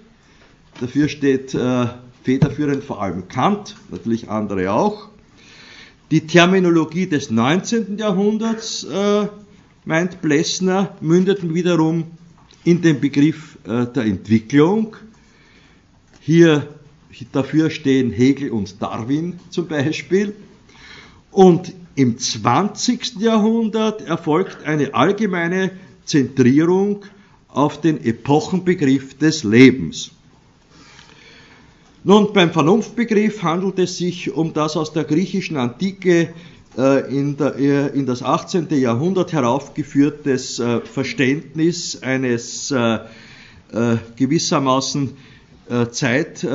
[0.81, 1.87] Dafür steht äh,
[2.23, 5.09] federführend vor allem Kant, natürlich andere auch.
[6.11, 7.99] Die Terminologie des 19.
[7.99, 9.27] Jahrhunderts, äh,
[9.85, 12.05] meint Plessner, mündet wiederum
[12.65, 14.97] in den Begriff äh, der Entwicklung.
[16.21, 16.69] Hier
[17.33, 20.35] dafür stehen Hegel und Darwin zum Beispiel.
[21.33, 23.17] Und im 20.
[23.19, 25.73] Jahrhundert erfolgt eine allgemeine
[26.05, 27.05] Zentrierung
[27.49, 30.13] auf den Epochenbegriff des Lebens.
[32.05, 36.35] Nun, beim Vernunftbegriff handelt es sich um das aus der griechischen Antike
[36.77, 38.69] äh, in, der, äh, in, das 18.
[38.71, 42.75] Jahrhundert heraufgeführtes äh, Verständnis eines
[44.17, 45.17] gewissermaßen
[45.93, 46.47] Zeit,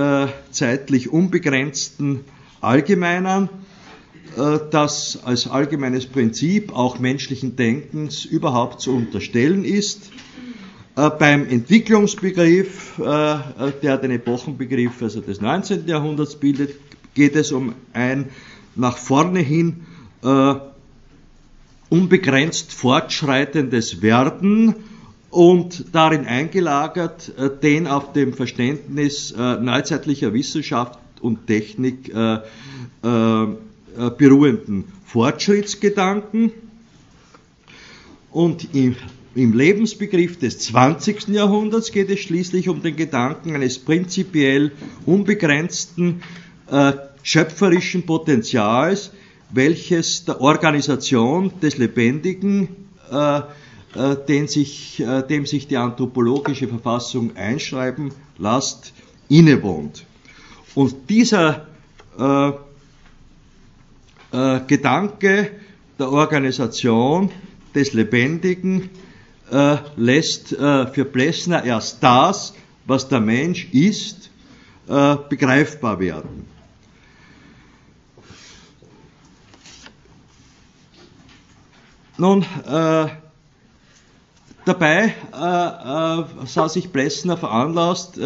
[0.52, 2.20] zeitlich unbegrenzten
[2.62, 3.50] Allgemeinern,
[4.36, 10.12] das als allgemeines Prinzip auch menschlichen Denkens überhaupt zu unterstellen ist
[10.98, 13.38] äh, beim Entwicklungsbegriff, äh,
[13.84, 15.88] der den Epochenbegriff also des 19.
[15.88, 16.72] Jahrhunderts bildet,
[17.14, 18.30] geht es um ein
[18.76, 19.86] nach vorne hin
[20.24, 20.56] äh,
[21.90, 24.74] unbegrenzt fortschreitendes Werden
[25.30, 32.12] und darin eingelagert den auf dem Verständnis neuzeitlicher Wissenschaft und Technik
[34.18, 36.52] beruhenden Fortschrittsgedanken.
[38.32, 38.96] Und im
[39.38, 41.28] im Lebensbegriff des 20.
[41.28, 44.72] Jahrhunderts geht es schließlich um den Gedanken eines prinzipiell
[45.06, 46.24] unbegrenzten
[46.72, 49.12] äh, schöpferischen Potenzials,
[49.52, 52.70] welches der Organisation des Lebendigen,
[53.12, 53.42] äh,
[53.96, 58.92] äh, sich, äh, dem sich die anthropologische Verfassung einschreiben lässt,
[59.30, 60.04] innewohnt.
[60.74, 61.68] Und dieser
[64.32, 65.52] äh, Gedanke
[66.00, 67.32] der Organisation
[67.74, 68.90] des Lebendigen
[69.52, 72.54] äh, lässt äh, für Plessner erst das,
[72.86, 74.30] was der Mensch ist,
[74.88, 76.48] äh, begreifbar werden.
[82.18, 83.08] Nun, äh,
[84.66, 88.18] dabei äh, sah sich Plessner veranlasst,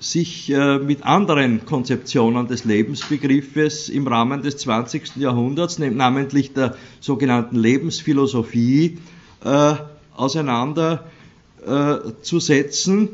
[0.00, 5.16] sich mit anderen Konzeptionen des Lebensbegriffes im Rahmen des 20.
[5.16, 8.98] Jahrhunderts, namentlich der sogenannten Lebensphilosophie,
[10.20, 13.08] auseinanderzusetzen.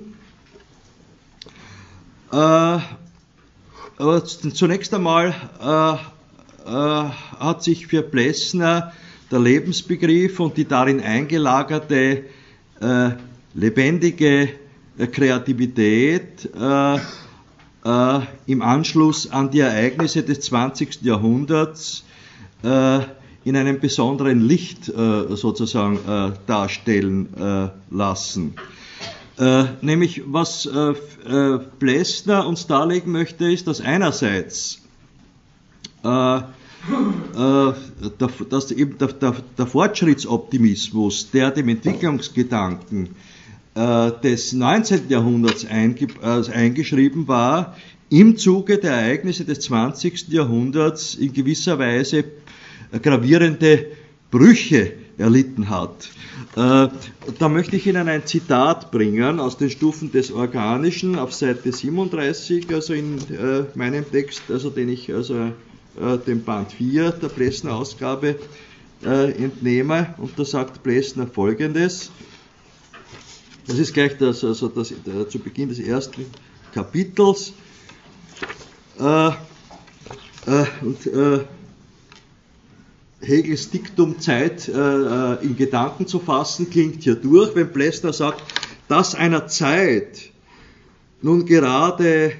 [2.32, 2.80] Äh, äh,
[3.98, 5.94] aber zunächst einmal äh,
[6.68, 8.92] äh, hat sich für Plessner
[9.30, 12.24] der Lebensbegriff und die darin eingelagerte
[12.80, 13.10] äh,
[14.96, 16.48] lebendige äh, Kreativität
[18.46, 21.02] im Anschluss an die Ereignisse des 20.
[21.02, 22.04] Jahrhunderts
[23.46, 28.54] in einem besonderen Licht äh, sozusagen äh, darstellen äh, lassen.
[29.38, 30.94] Äh, nämlich was äh,
[31.28, 34.82] äh, Plessner uns darlegen möchte, ist, dass einerseits
[36.02, 36.44] dass
[38.70, 43.16] eben der, der, der, Fortschrittsoptimismus, der dem Entwicklungsgedanken
[43.76, 45.10] des 19.
[45.10, 47.76] Jahrhunderts einge, eingeschrieben war,
[48.08, 50.28] im Zuge der Ereignisse des 20.
[50.28, 52.24] Jahrhunderts in gewisser Weise
[53.02, 53.86] gravierende
[54.30, 56.10] Brüche erlitten hat.
[56.56, 56.88] Äh,
[57.38, 62.72] da möchte ich Ihnen ein Zitat bringen aus den Stufen des Organischen auf Seite 37,
[62.72, 67.74] also in äh, meinem Text, also den ich also äh, dem Band 4 der Plessner
[67.74, 68.36] Ausgabe
[69.02, 70.14] entnehme.
[70.16, 72.10] Und da sagt Plessner folgendes.
[73.66, 74.92] Das ist gleich das, also das,
[75.28, 76.26] zu Beginn des ersten
[76.72, 77.52] Kapitels.
[78.98, 79.46] und
[83.20, 88.42] Hegels Diktum Zeit äh, äh, in Gedanken zu fassen, klingt hier durch, wenn Plessner sagt,
[88.88, 90.30] dass einer Zeit
[91.22, 92.32] nun gerade,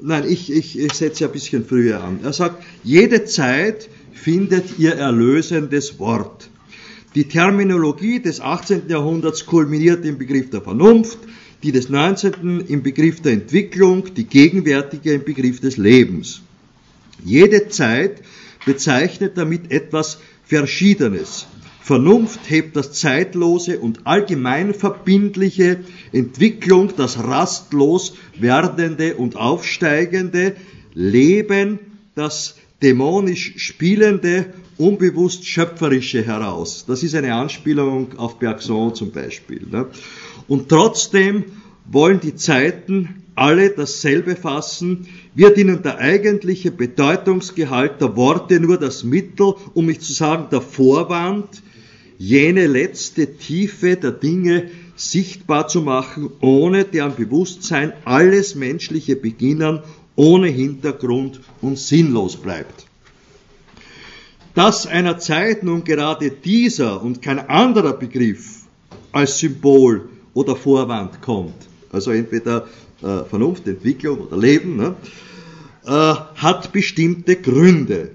[0.00, 2.20] nein, ich, ich, ich setze ein bisschen früher an.
[2.22, 6.50] Er sagt, jede Zeit findet ihr erlösendes Wort.
[7.16, 8.88] Die Terminologie des 18.
[8.88, 11.18] Jahrhunderts kulminiert im Begriff der Vernunft,
[11.64, 12.60] die des 19.
[12.68, 16.40] im Begriff der Entwicklung, die gegenwärtige im Begriff des Lebens.
[17.24, 18.22] Jede Zeit
[18.64, 21.46] bezeichnet damit etwas Verschiedenes.
[21.80, 25.80] Vernunft hebt das zeitlose und allgemein verbindliche
[26.12, 30.54] Entwicklung, das rastlos werdende und aufsteigende
[30.94, 31.80] Leben,
[32.14, 34.46] das dämonisch spielende,
[34.78, 36.84] unbewusst schöpferische heraus.
[36.86, 39.66] Das ist eine Anspielung auf Bergson zum Beispiel.
[39.70, 39.86] Ne?
[40.48, 41.44] Und trotzdem
[41.90, 49.04] wollen die Zeiten alle dasselbe fassen, wird ihnen der eigentliche Bedeutungsgehalt der Worte nur das
[49.04, 51.62] Mittel, um nicht zu sagen der Vorwand,
[52.18, 59.80] jene letzte Tiefe der Dinge sichtbar zu machen, ohne deren Bewusstsein alles menschliche Beginnen
[60.20, 62.84] ohne Hintergrund und sinnlos bleibt.
[64.54, 68.64] Dass einer Zeit nun gerade dieser und kein anderer Begriff
[69.12, 71.54] als Symbol oder Vorwand kommt,
[71.90, 72.68] also entweder
[73.00, 74.94] äh, Vernunft, Entwicklung oder Leben, ne,
[75.86, 78.10] äh, hat bestimmte Gründe.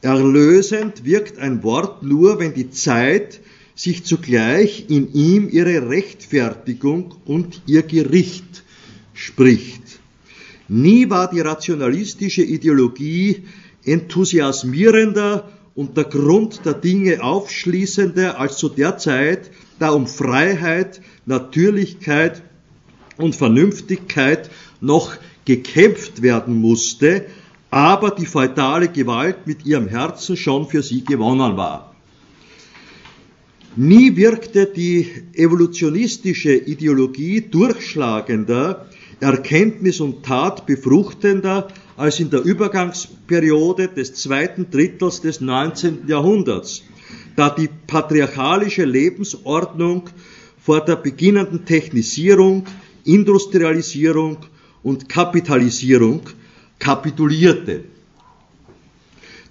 [0.00, 3.40] Erlösend wirkt ein Wort nur, wenn die Zeit
[3.74, 8.62] sich zugleich in ihm ihre Rechtfertigung und ihr Gericht
[9.12, 9.79] spricht.
[10.72, 13.42] Nie war die rationalistische Ideologie
[13.84, 19.50] enthusiasmierender und der Grund der Dinge aufschließender als zu der Zeit,
[19.80, 22.42] da um Freiheit, Natürlichkeit
[23.16, 24.48] und Vernünftigkeit
[24.80, 27.26] noch gekämpft werden musste,
[27.70, 31.96] aber die feudale Gewalt mit ihrem Herzen schon für sie gewonnen war.
[33.74, 38.86] Nie wirkte die evolutionistische Ideologie durchschlagender,
[39.20, 46.08] Erkenntnis und Tat befruchtender als in der Übergangsperiode des zweiten Drittels des 19.
[46.08, 46.82] Jahrhunderts,
[47.36, 50.08] da die patriarchalische Lebensordnung
[50.58, 52.64] vor der beginnenden Technisierung,
[53.04, 54.38] Industrialisierung
[54.82, 56.22] und Kapitalisierung
[56.78, 57.84] kapitulierte.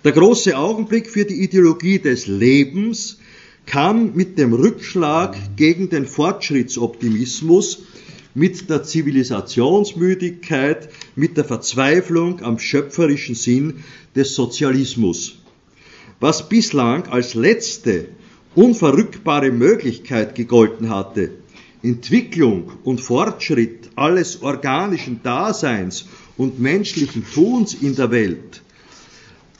[0.03, 3.19] Der große Augenblick für die Ideologie des Lebens
[3.65, 7.83] kam mit dem Rückschlag gegen den Fortschrittsoptimismus,
[8.39, 10.87] mit der Zivilisationsmüdigkeit,
[11.17, 13.83] mit der Verzweiflung am schöpferischen Sinn
[14.15, 15.39] des Sozialismus.
[16.21, 18.07] Was bislang als letzte
[18.55, 21.31] unverrückbare Möglichkeit gegolten hatte,
[21.83, 26.05] Entwicklung und Fortschritt alles organischen Daseins
[26.37, 28.61] und menschlichen Tuns in der Welt,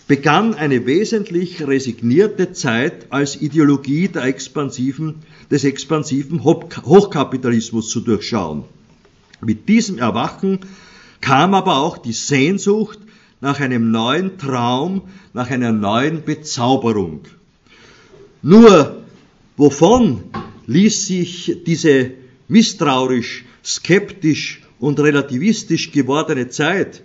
[0.09, 5.17] begann eine wesentlich resignierte Zeit als Ideologie expansiven,
[5.51, 8.63] des expansiven Hochkapitalismus zu durchschauen.
[9.39, 10.61] Mit diesem Erwachen
[11.21, 12.97] kam aber auch die Sehnsucht
[13.39, 15.03] nach einem neuen Traum,
[15.33, 17.21] nach einer neuen Bezauberung.
[18.41, 19.03] Nur
[19.57, 20.23] wovon
[20.65, 22.13] ließ sich diese
[22.47, 27.03] misstrauisch, skeptisch und relativistisch gewordene Zeit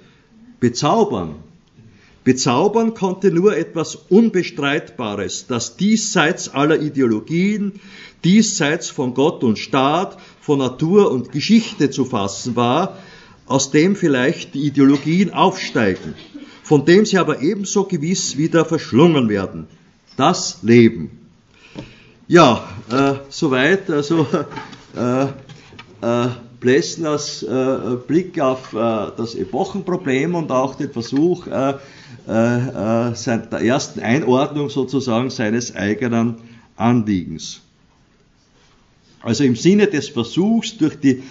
[0.59, 1.35] bezaubern?
[2.25, 7.81] Bezaubern konnte nur etwas Unbestreitbares, das diesseits aller Ideologien,
[8.25, 12.99] diesseits von Gott und Staat, von Natur und Geschichte zu fassen war,
[13.47, 16.14] aus dem vielleicht die Ideologien aufsteigen,
[16.62, 19.66] von dem sie aber ebenso gewiss wieder verschlungen werden.
[20.16, 21.11] Das Leben.
[22.27, 24.27] Ja, äh, soweit, also
[24.97, 25.25] äh,
[26.01, 26.29] äh,
[26.61, 28.77] Plessners äh, Blick auf äh,
[29.18, 31.75] das Epochenproblem und auch den Versuch äh,
[32.27, 36.37] äh, der ersten Einordnung sozusagen seines eigenen
[36.77, 37.61] Anliegens.
[39.22, 41.22] Also im Sinne des Versuchs durch die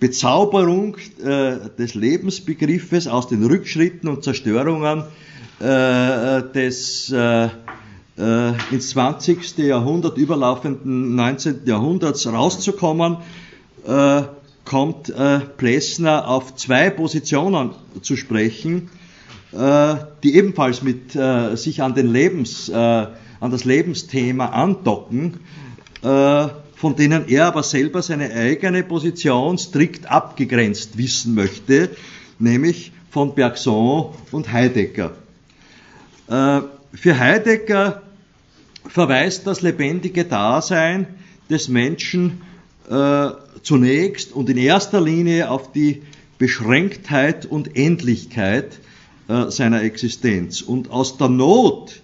[0.00, 5.04] Bezauberung äh, des Lebensbegriffes aus den Rückschritten und Zerstörungen
[5.60, 7.44] äh, des äh,
[8.18, 9.58] äh ins 20.
[9.58, 11.60] Jahrhundert überlaufenden 19.
[11.66, 13.18] Jahrhunderts rauszukommen,
[13.86, 14.22] äh,
[14.64, 17.70] kommt äh, Plessner auf zwei Positionen
[18.02, 18.90] zu sprechen,
[19.54, 25.40] die ebenfalls mit sich an den Lebens, an das Lebensthema andocken
[26.82, 31.90] von denen er aber selber seine eigene Position strikt abgegrenzt wissen möchte,
[32.40, 35.12] nämlich von Bergson und Heidegger.
[36.26, 38.02] Äh, für Heidegger
[38.88, 41.06] verweist das lebendige Dasein
[41.48, 42.40] des Menschen
[42.90, 43.28] äh,
[43.62, 46.02] zunächst und in erster Linie auf die
[46.38, 48.80] Beschränktheit und Endlichkeit
[49.28, 50.62] äh, seiner Existenz.
[50.62, 52.02] Und aus der Not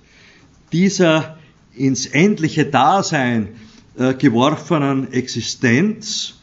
[0.73, 1.37] dieser
[1.75, 3.49] ins endliche Dasein
[3.97, 6.35] äh, geworfenen Existenz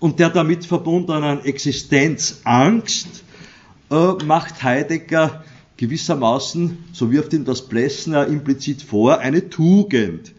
[0.00, 3.22] und der damit verbundenen Existenzangst
[3.90, 5.44] äh, macht Heidegger
[5.76, 10.32] gewissermaßen, so wirft ihm das Plessner implizit vor, eine Tugend,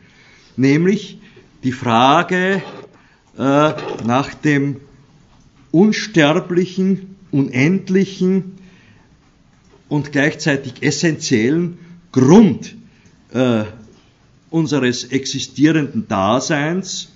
[0.57, 1.19] nämlich
[1.63, 2.61] die Frage
[3.38, 4.82] nach dem
[5.71, 8.59] unsterblichen, unendlichen
[9.89, 11.79] und gleichzeitig essentiellen
[12.11, 12.75] Grund
[13.33, 13.63] äh,
[14.49, 17.09] unseres existierenden Daseins,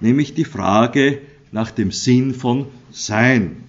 [0.00, 1.20] nämlich die Frage
[1.52, 3.64] nach dem Sinn von Sein.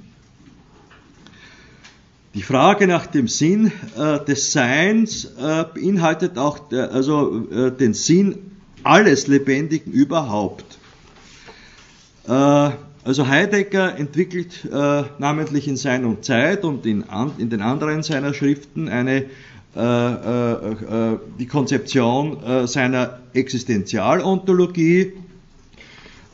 [2.34, 7.94] Die Frage nach dem Sinn äh, des Seins äh, beinhaltet auch der, also, äh, den
[7.94, 8.38] Sinn
[8.84, 10.80] alles Lebendigen überhaupt.
[13.04, 17.62] Äh, also Heidegger entwickelt äh, namentlich in Sein und Zeit und in, an, in den
[17.62, 19.26] anderen seiner Schriften eine
[19.74, 25.14] äh, äh, äh, die Konzeption seiner Existenzialontologie,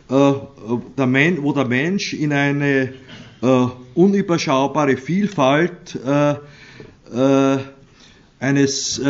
[0.08, 0.48] wo
[1.54, 2.94] der Mensch in eine
[3.94, 6.00] unüberschaubare Vielfalt
[8.40, 9.02] eines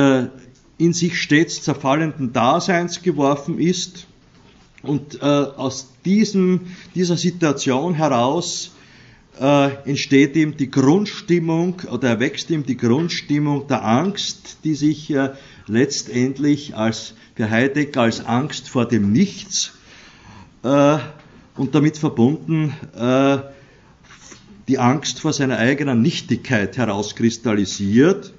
[0.78, 4.08] in sich stets zerfallenden Daseins geworfen ist
[4.88, 8.72] und aus diesem, dieser Situation heraus
[9.40, 15.32] äh, entsteht ihm die Grundstimmung oder erwächst ihm die Grundstimmung der Angst, die sich äh,
[15.68, 19.74] letztendlich als für Heidegger als Angst vor dem Nichts
[20.64, 20.98] äh,
[21.56, 23.38] und damit verbunden äh,
[24.68, 28.34] die Angst vor seiner eigenen Nichtigkeit herauskristallisiert.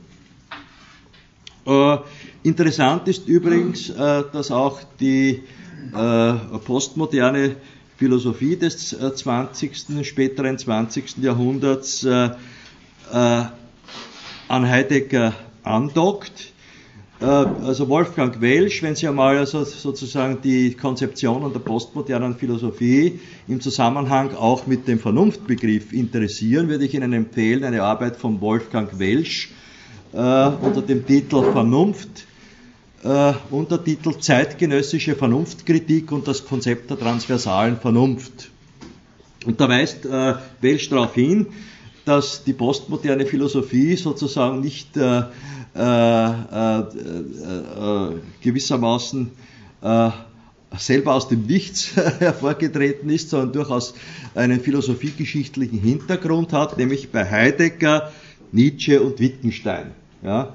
[1.64, 1.98] Äh,
[2.42, 5.42] interessant ist übrigens, äh, dass auch die äh,
[6.64, 7.56] postmoderne
[7.98, 11.18] Philosophie des 20., äh, späteren 20.
[11.18, 12.30] Jahrhunderts äh,
[13.10, 13.50] an
[14.48, 16.52] Heidegger andockt.
[17.20, 23.18] Also Wolfgang Welsch, wenn Sie einmal also sozusagen die Konzeptionen der postmodernen Philosophie
[23.48, 29.00] im Zusammenhang auch mit dem Vernunftbegriff interessieren, würde ich Ihnen empfehlen, eine Arbeit von Wolfgang
[29.00, 29.50] Welsch
[30.12, 32.26] äh, unter dem Titel Vernunft,
[33.04, 38.50] äh, Untertitel Zeitgenössische Vernunftkritik und das Konzept der transversalen Vernunft.
[39.46, 41.46] Und da weist äh, Welsch darauf hin,
[42.04, 45.22] dass die postmoderne Philosophie sozusagen nicht äh,
[45.76, 49.30] äh, äh, äh gewissermaßen
[50.76, 53.94] selber aus dem Nichts hervorgetreten ist, sondern durchaus
[54.34, 58.12] einen philosophiegeschichtlichen Hintergrund hat, nämlich bei Heidegger,
[58.50, 59.92] Nietzsche und Wittgenstein.
[60.22, 60.54] Ja?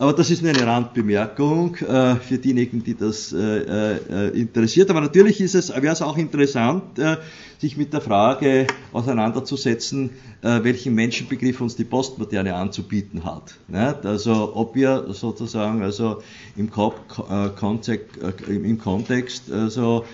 [0.00, 4.90] Aber das ist nur eine Randbemerkung äh, für diejenigen, die das äh, äh, interessiert.
[4.90, 7.16] Aber natürlich ist es, wäre es auch interessant, äh,
[7.58, 10.10] sich mit der Frage auseinanderzusetzen,
[10.42, 13.56] äh, welchen Menschenbegriff uns die Postmoderne anzubieten hat.
[13.66, 14.06] Nicht?
[14.06, 16.22] Also ob wir sozusagen also
[16.56, 20.04] im, äh, Kontext, im Kontext also,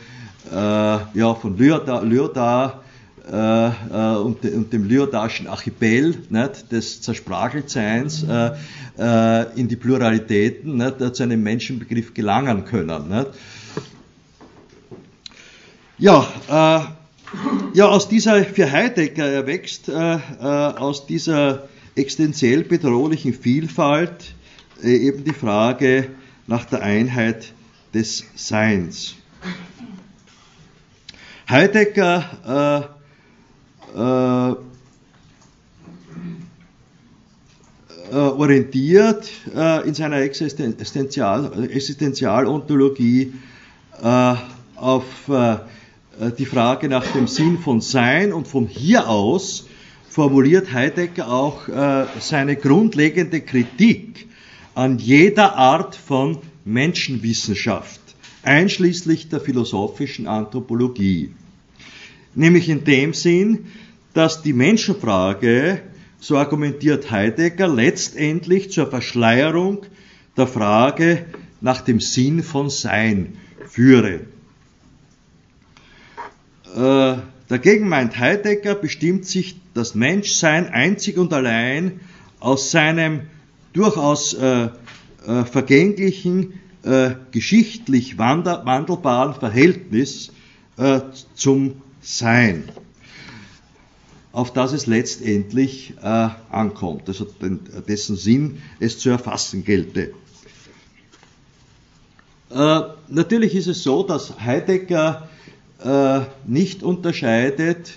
[0.51, 2.84] ja, von Lyotard
[3.31, 8.51] äh, äh, und, und, dem Lyodarschen Archipel nicht, des Zerspracheltseins äh,
[8.99, 13.09] äh, in die Pluralitäten nicht, zu einem Menschenbegriff gelangen können.
[13.09, 13.29] Nicht.
[15.97, 24.35] Ja, äh, ja, aus dieser, für Heidegger erwächst äh, aus dieser existenziell bedrohlichen Vielfalt
[24.83, 26.09] eben die Frage
[26.47, 27.55] nach der Einheit
[27.95, 29.15] des Seins.
[31.49, 32.94] Heidegger
[33.95, 34.51] äh,
[38.13, 43.33] äh, orientiert äh, in seiner Existenzial, Existenzialontologie
[44.03, 44.35] äh,
[44.77, 45.57] auf äh,
[46.39, 49.67] die Frage nach dem Sinn von Sein und von hier aus
[50.09, 54.29] formuliert Heidegger auch äh, seine grundlegende Kritik
[54.75, 58.01] an jeder Art von Menschenwissenschaft,
[58.43, 61.31] einschließlich der philosophischen Anthropologie.
[62.37, 63.67] Nämlich in dem Sinn,
[64.15, 65.81] dass die Menschenfrage,
[66.21, 69.83] so argumentiert Heidegger, letztendlich zur Verschleierung
[70.37, 71.27] der Frage
[71.61, 73.37] nach dem Sinn von Sein
[73.67, 74.21] führe.
[76.75, 77.17] Äh,
[77.49, 82.01] dagegen meint Heidegger, bestimmt sich das Menschsein einzig und allein
[82.41, 83.23] aus seinem
[83.73, 84.69] durchaus äh,
[85.27, 90.33] äh, vergänglichen, äh, geschichtlich wandelbaren Verhältnis
[90.77, 91.01] äh,
[91.35, 92.65] zum Sein
[94.35, 100.13] auf das es letztendlich äh, ankommt, also den, dessen Sinn es zu erfassen gelte.
[102.51, 105.29] Äh, natürlich ist es so, dass Heidegger
[105.85, 107.93] äh, nicht unterscheidet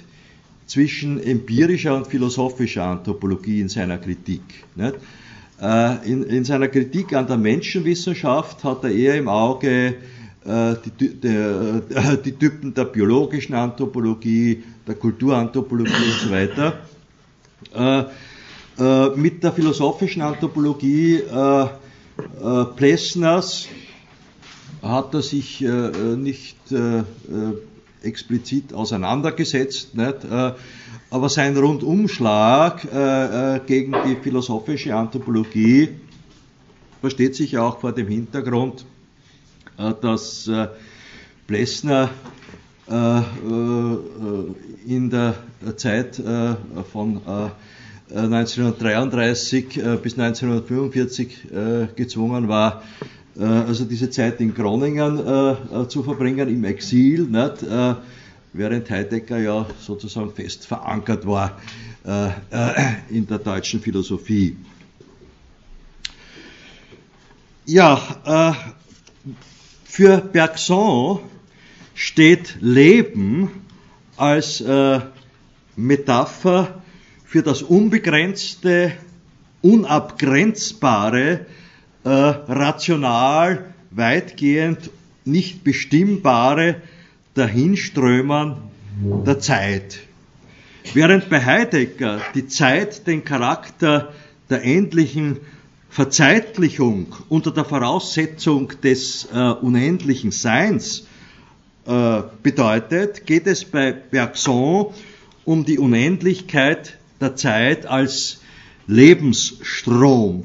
[0.68, 4.42] zwischen empirischer und philosophischer Anthropologie in seiner Kritik.
[5.60, 9.96] Äh, in, in, seiner Kritik an der Menschenwissenschaft hat er eher im Auge
[10.46, 16.80] äh, die, der, äh, die Typen der biologischen Anthropologie, der Kulturanthropologie und so weiter.
[17.74, 21.24] Äh, mit der philosophischen Anthropologie
[22.76, 23.68] Plessners
[24.84, 26.58] hat er sich nicht
[28.04, 30.18] explizit auseinandergesetzt, nicht?
[31.10, 32.88] aber sein Rundumschlag
[33.66, 35.90] gegen die philosophische Anthropologie
[37.02, 38.86] versteht sich auch vor dem Hintergrund
[39.78, 40.68] äh, dass äh,
[41.46, 42.37] Plessner äh,
[44.86, 45.36] in der
[45.76, 46.22] Zeit
[46.92, 47.22] von
[48.10, 51.48] 1933 bis 1945
[51.96, 52.84] gezwungen war,
[53.38, 55.18] also diese Zeit in Groningen
[55.90, 57.66] zu verbringen, im Exil, nicht?
[58.54, 61.60] während Heidegger ja sozusagen fest verankert war
[63.10, 64.56] in der deutschen Philosophie.
[67.66, 68.56] Ja,
[69.84, 71.20] für Bergson
[71.98, 73.50] steht Leben
[74.18, 75.00] als äh,
[75.76, 76.84] Metapher
[77.26, 78.91] für das unbegrenzte,
[79.64, 81.48] unabgrenzbare,
[82.04, 84.91] äh, rational, weitgehend
[85.26, 86.84] nicht bestimmbare
[87.34, 88.58] Dahinströmen
[89.26, 90.00] der Zeit.
[90.93, 94.14] Während bei Heidegger die Zeit den Charakter
[94.52, 95.38] der endlichen
[95.89, 101.08] Verzeitlichung unter der Voraussetzung des äh, unendlichen Seins
[101.88, 104.88] äh, bedeutet, geht es bei Bergson
[105.46, 108.42] um die Unendlichkeit der Zeit als
[108.88, 110.44] Lebensstrom.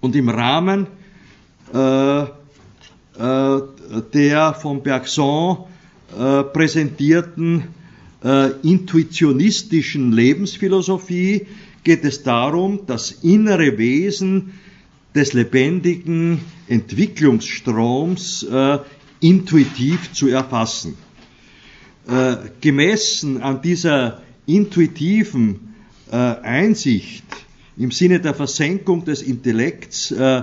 [0.00, 0.86] Und im Rahmen
[1.72, 2.26] äh, äh,
[4.14, 5.58] der von Bergson
[6.18, 7.64] äh, präsentierten
[8.24, 11.46] äh, intuitionistischen Lebensphilosophie
[11.84, 14.54] geht es darum, das innere Wesen
[15.14, 18.78] des lebendigen Entwicklungsstroms äh,
[19.24, 20.98] intuitiv zu erfassen.
[22.06, 25.74] Äh, gemessen an dieser intuitiven
[26.12, 27.24] äh, Einsicht
[27.78, 30.42] im Sinne der Versenkung des Intellekts äh,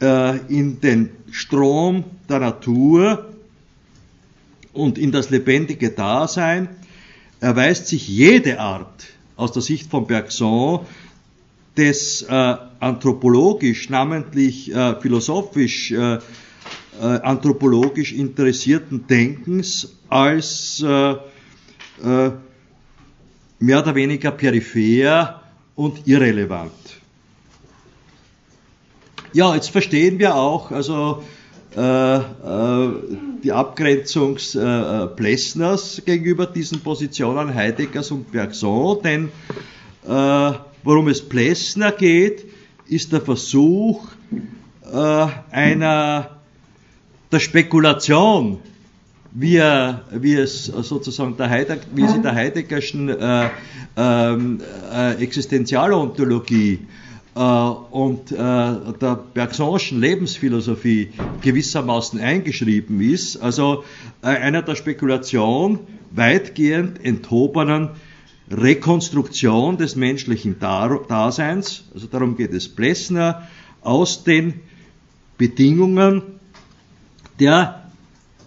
[0.00, 3.28] äh, in den Strom der Natur
[4.72, 6.68] und in das lebendige Dasein,
[7.40, 9.04] erweist sich jede Art
[9.36, 10.86] aus der Sicht von Bergson
[11.76, 15.92] des äh, anthropologisch, namentlich äh, philosophisch,
[17.00, 22.30] äh, äh anthropologisch interessierten Denkens als äh, äh,
[23.58, 25.42] mehr oder weniger peripher
[25.74, 26.72] und irrelevant.
[29.32, 31.22] Ja, jetzt verstehen wir auch, also
[31.76, 32.88] äh, äh,
[33.44, 39.28] die Abgrenzung äh, Plessners gegenüber diesen Positionen Heideggers und Bergson, denn
[40.82, 42.46] worum es Plessner geht,
[42.86, 44.08] ist der Versuch
[44.90, 46.37] einer
[47.30, 48.58] der Spekulation,
[49.32, 53.50] wie, er, wie es sozusagen der Heidegger, wie sie der Heideggerschen äh,
[53.96, 54.60] ähm,
[54.92, 56.80] äh, Existenzialontologie
[57.34, 61.10] äh, und äh, der Bergsonschen Lebensphilosophie
[61.42, 63.84] gewissermaßen eingeschrieben ist, also
[64.22, 67.90] äh, einer der Spekulation weitgehend enthobenen
[68.50, 73.46] Rekonstruktion des menschlichen Daseins, also darum geht es Plessner,
[73.82, 74.54] aus den
[75.36, 76.37] Bedingungen
[77.40, 77.82] der,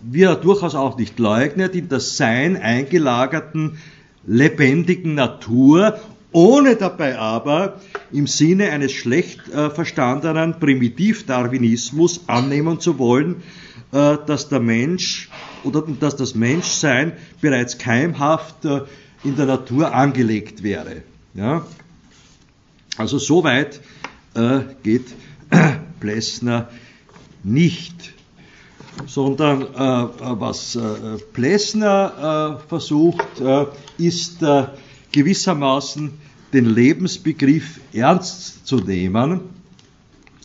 [0.02, 3.78] wie er durchaus auch nicht leugnet, in das Sein eingelagerten
[4.26, 6.00] lebendigen Natur
[6.32, 7.82] ohne dabei aber
[8.12, 13.44] im Sinne eines schlecht äh, verstandenen Primitivdarwinismus annehmen zu wollen,
[13.92, 15.30] äh, dass der Mensch
[15.64, 18.82] oder dass das Menschsein bereits keimhaft äh,
[19.24, 21.04] in der Natur angelegt wäre.
[21.34, 21.66] Ja?
[22.98, 23.82] Also so weit
[24.34, 25.14] äh, geht
[26.00, 26.70] Plessner
[27.44, 28.14] nicht,
[29.08, 29.68] sondern äh,
[30.40, 30.82] was äh,
[31.34, 33.42] Plessner versucht,
[33.98, 34.40] ist
[35.12, 36.12] gewissermaßen
[36.54, 39.42] den Lebensbegriff ernst zu nehmen.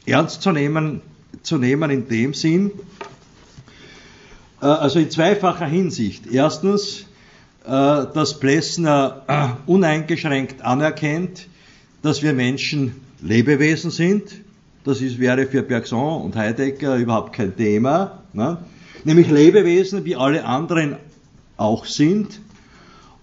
[0.04, 1.02] Ernst zu nehmen,
[1.42, 2.70] zu nehmen in dem Sinn,
[4.60, 6.26] äh, also in zweifacher Hinsicht.
[6.30, 7.06] Erstens,
[7.64, 11.48] äh, dass Plessner äh, uneingeschränkt anerkennt,
[12.02, 14.30] dass wir Menschen Lebewesen sind.
[14.86, 18.22] Das ist, wäre für Bergson und Heidegger überhaupt kein Thema.
[18.32, 18.58] Ne?
[19.02, 20.94] Nämlich Lebewesen, wie alle anderen
[21.56, 22.38] auch sind.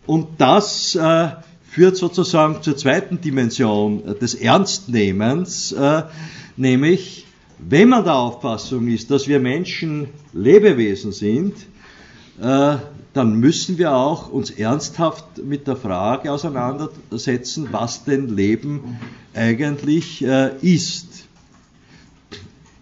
[0.06, 1.30] Und das äh,
[1.64, 6.04] führt sozusagen zur zweiten Dimension äh, des Ernstnehmens, äh,
[6.58, 7.28] nämlich
[7.60, 11.56] wenn man der Auffassung ist, dass wir Menschen Lebewesen sind,
[12.42, 12.76] äh,
[13.14, 19.00] dann müssen wir auch uns ernsthaft mit der Frage auseinandersetzen, was denn Leben
[19.34, 21.30] eigentlich äh, ist.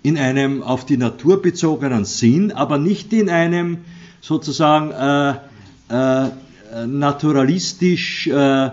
[0.03, 3.79] In einem auf die Natur bezogenen Sinn, aber nicht in einem
[4.19, 5.35] sozusagen äh,
[5.89, 6.31] äh,
[6.87, 8.71] naturalistisch äh, äh,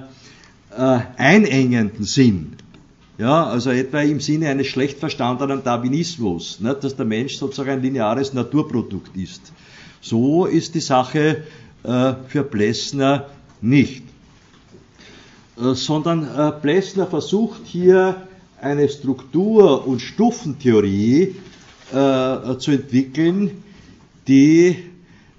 [1.17, 2.57] einengenden Sinn.
[3.19, 7.83] Ja, also etwa im Sinne eines schlecht verstandenen Darwinismus, ne, dass der Mensch sozusagen ein
[7.83, 9.53] lineares Naturprodukt ist.
[10.01, 11.43] So ist die Sache
[11.83, 13.27] äh, für Plessner
[13.61, 14.05] nicht.
[15.61, 18.28] Äh, sondern äh, Plessner versucht hier
[18.61, 21.35] eine Struktur- und Stufentheorie
[21.93, 23.63] äh, zu entwickeln,
[24.27, 24.77] die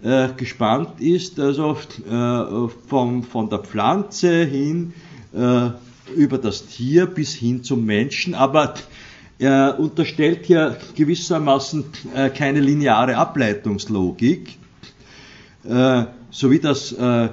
[0.04, 1.78] äh, gespannt ist, also
[2.10, 4.94] äh, vom, von der Pflanze hin
[5.34, 5.70] äh,
[6.16, 8.74] über das Tier bis hin zum Menschen, aber
[9.38, 14.58] er unterstellt hier gewissermaßen äh, keine lineare Ableitungslogik,
[15.66, 17.30] äh, so wie das äh,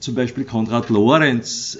[0.00, 1.74] zum Beispiel Konrad Lorenz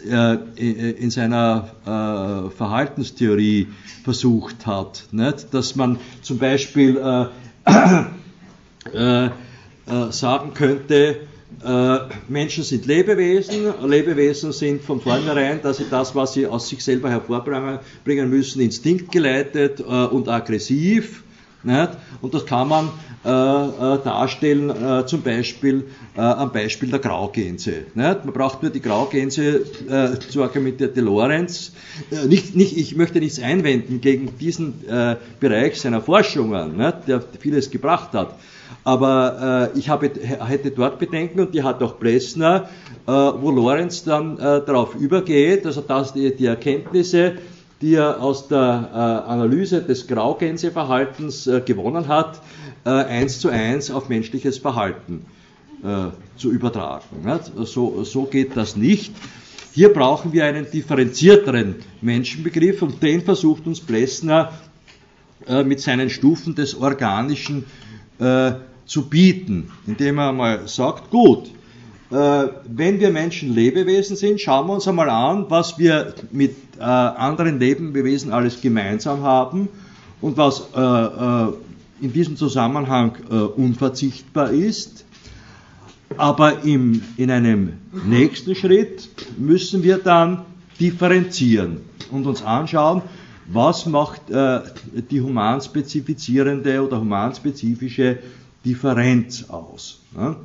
[0.56, 3.68] in seiner Verhaltenstheorie
[4.04, 5.52] versucht hat, nicht?
[5.54, 7.00] dass man zum Beispiel
[8.94, 9.28] äh,
[10.10, 11.16] sagen könnte,
[11.64, 16.82] äh, Menschen sind Lebewesen, Lebewesen sind von vornherein, dass sie das, was sie aus sich
[16.82, 21.22] selber hervorbringen müssen, instinktgeleitet äh, und aggressiv.
[21.62, 21.90] Nicht?
[22.20, 22.90] Und das kann man
[23.24, 25.86] äh, äh, darstellen, äh, zum Beispiel
[26.16, 27.72] äh, am Beispiel der Graugänse.
[27.94, 28.24] Nicht?
[28.24, 31.72] Man braucht nur die Graugänse äh, zu argumentierte Lorenz.
[32.12, 34.74] Äh, nicht, nicht, ich möchte nichts einwenden gegen diesen
[35.40, 37.08] Bereich seiner Forschungen, nicht?
[37.08, 38.36] der vieles gebracht hat.
[38.84, 40.08] Aber ich habe,
[40.46, 42.68] hätte dort Bedenken und die hat auch Plessner,
[43.06, 47.38] wo Lorenz dann darauf übergeht, also dass die, die Erkenntnisse
[47.82, 52.40] die er aus der äh, Analyse des Graugänseverhaltens äh, gewonnen hat,
[52.84, 55.26] äh, eins zu eins auf menschliches Verhalten
[56.36, 57.04] zu übertragen.
[57.64, 59.12] So, so geht das nicht.
[59.72, 64.52] Hier brauchen wir einen differenzierteren Menschenbegriff und den versucht uns Plessner
[65.66, 67.66] mit seinen Stufen des Organischen
[68.86, 71.55] zu bieten, indem er einmal sagt, gut, äh,
[72.10, 77.58] wenn wir Menschen Lebewesen sind, schauen wir uns einmal an, was wir mit äh, anderen
[77.58, 79.68] Lebewesen alles gemeinsam haben
[80.20, 83.16] und was äh, in diesem Zusammenhang
[83.56, 85.04] unverzichtbar ist.
[86.16, 87.72] Aber im, in einem
[88.04, 90.42] nächsten Schritt müssen wir dann
[90.78, 91.78] differenzieren
[92.10, 93.02] und uns anschauen,
[93.48, 94.60] was macht äh,
[95.10, 98.18] die humanspezifizierende oder humanspezifische
[98.64, 100.00] Differenz aus.
[100.16, 100.36] Ja?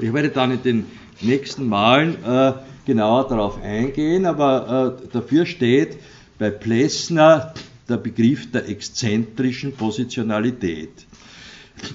[0.00, 0.86] Ich werde dann in den
[1.20, 2.52] nächsten Malen äh,
[2.86, 5.98] genauer darauf eingehen, aber äh, dafür steht
[6.38, 7.54] bei Plessner
[7.88, 11.06] der Begriff der exzentrischen Positionalität.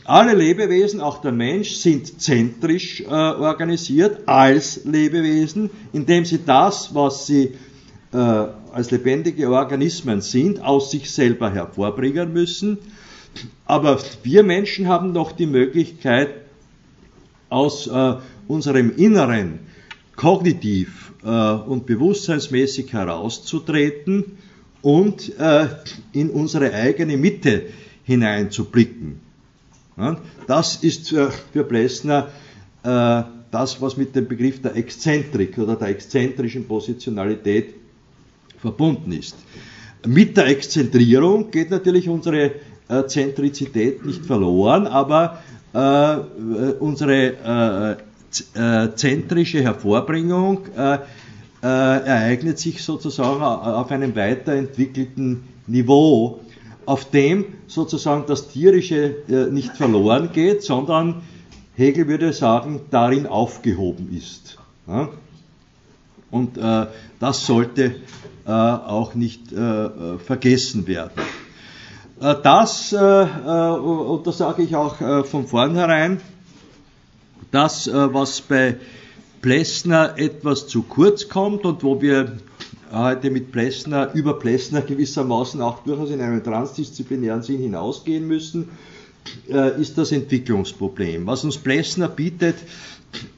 [0.04, 7.26] Alle Lebewesen, auch der Mensch, sind zentrisch äh, organisiert als Lebewesen, indem sie das, was
[7.26, 7.56] sie
[8.14, 12.78] äh, als lebendige Organismen sind, aus sich selber hervorbringen müssen.
[13.66, 16.41] Aber wir Menschen haben noch die Möglichkeit,
[17.52, 18.16] aus äh,
[18.48, 19.60] unserem Inneren
[20.16, 24.38] kognitiv äh, und bewusstseinsmäßig herauszutreten
[24.82, 25.68] und äh,
[26.14, 27.64] in unsere eigene Mitte
[28.04, 29.20] hineinzublicken.
[29.98, 32.30] Ja, das ist äh, für Plessner
[32.84, 37.76] äh, das, was mit dem Begriff der Exzentrik oder der exzentrischen Positionalität
[38.60, 39.36] verbunden ist.
[40.08, 42.52] Mit der Exzentrierung geht natürlich unsere
[42.88, 45.42] äh, Zentrizität nicht verloren, aber
[45.74, 46.18] äh,
[46.80, 47.98] unsere
[48.56, 50.98] äh, äh, zentrische Hervorbringung äh,
[51.62, 56.40] ereignet sich sozusagen auf einem weiterentwickelten Niveau,
[56.86, 59.18] auf dem sozusagen das Tierische
[59.52, 61.22] nicht verloren geht, sondern
[61.76, 64.58] Hegel würde sagen, darin aufgehoben ist.
[66.32, 66.58] Und
[67.20, 67.98] das sollte
[68.46, 69.54] auch nicht
[70.26, 71.22] vergessen werden.
[72.22, 76.22] Äh, das, äh, äh, und das sage ich auch von vornherein,
[77.50, 78.78] das, was bei
[79.42, 82.38] Plessner etwas zu kurz kommt und wo wir
[82.94, 88.70] heute mit Plessner, über Plessner gewissermaßen auch durchaus in einen transdisziplinären Sinn hinausgehen müssen,
[89.78, 91.28] ist das Entwicklungsproblem.
[91.28, 92.56] Was uns Plessner bietet,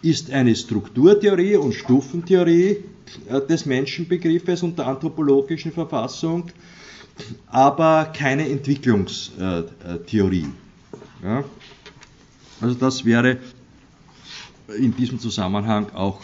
[0.04, 2.84] ist eine Strukturtheorie und Stufentheorie
[3.50, 6.52] des Menschenbegriffes und der anthropologischen Verfassung,
[7.48, 10.48] aber keine Entwicklungstheorie.
[11.24, 11.44] Ja?
[12.62, 13.38] Also das wäre
[14.78, 16.22] in diesem Zusammenhang auch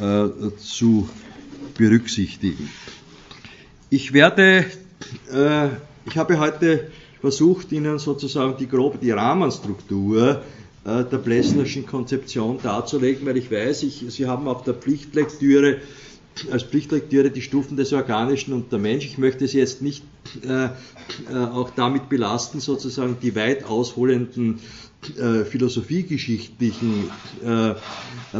[0.00, 0.28] äh,
[0.58, 1.08] zu
[1.76, 2.70] berücksichtigen.
[3.90, 4.66] Ich werde,
[5.32, 5.68] äh,
[6.06, 10.42] ich habe heute versucht, Ihnen sozusagen die grobe, die Rahmenstruktur
[10.84, 15.78] äh, der Plessnerschen Konzeption darzulegen, weil ich weiß, ich, Sie haben auf der Pflichtlektüre
[16.50, 19.04] als Pflichtlektüre die Stufen des Organischen und der Mensch.
[19.04, 20.04] Ich möchte Sie jetzt nicht
[20.46, 20.68] äh, äh,
[21.34, 24.60] auch damit belasten, sozusagen die weit ausholenden
[25.16, 27.10] äh, philosophiegeschichtlichen
[27.44, 27.74] äh,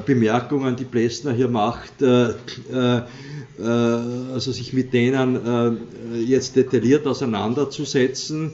[0.04, 2.30] Bemerkungen, die Plessner hier macht, äh,
[2.70, 3.02] äh,
[3.60, 5.80] also sich mit denen
[6.24, 8.52] jetzt detailliert auseinanderzusetzen.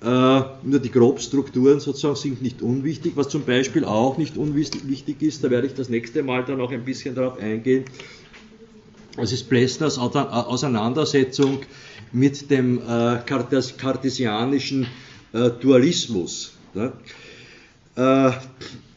[0.00, 3.12] nur die Grobstrukturen sozusagen sind nicht unwichtig.
[3.16, 6.70] Was zum Beispiel auch nicht unwichtig ist, da werde ich das nächste Mal dann auch
[6.70, 7.84] ein bisschen darauf eingehen,
[9.20, 11.60] es ist Plessners Auseinandersetzung
[12.12, 14.86] mit dem äh, kartesianischen
[15.32, 16.52] äh, Dualismus.
[16.74, 16.92] Ne?
[17.96, 18.30] Äh,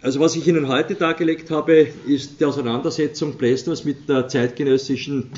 [0.02, 5.30] also was ich Ihnen heute dargelegt habe, ist die Auseinandersetzung Plessners mit der zeitgenössischen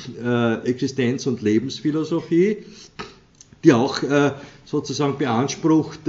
[0.64, 2.64] Existenz- und Lebensphilosophie,
[3.62, 3.98] die auch
[4.64, 6.00] sozusagen beansprucht,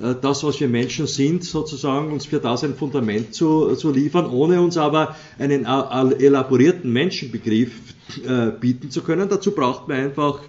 [0.00, 4.60] das, was wir Menschen sind, sozusagen uns für das ein Fundament zu, zu liefern, ohne
[4.62, 7.70] uns aber einen elaborierten Menschenbegriff
[8.26, 9.28] äh, bieten zu können.
[9.28, 10.40] Dazu braucht man einfach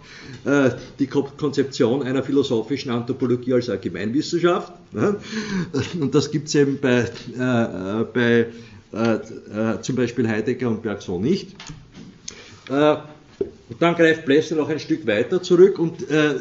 [0.45, 4.71] äh, die Konzeption einer philosophischen Anthropologie als Allgemeinwissenschaft.
[4.93, 5.17] Ne?
[5.99, 8.47] Und das gibt es eben bei, äh, bei
[8.93, 11.55] äh, äh, zum Beispiel Heidegger und Bergson nicht.
[12.69, 16.35] Und dann greift Plessner noch ein Stück weiter zurück und äh,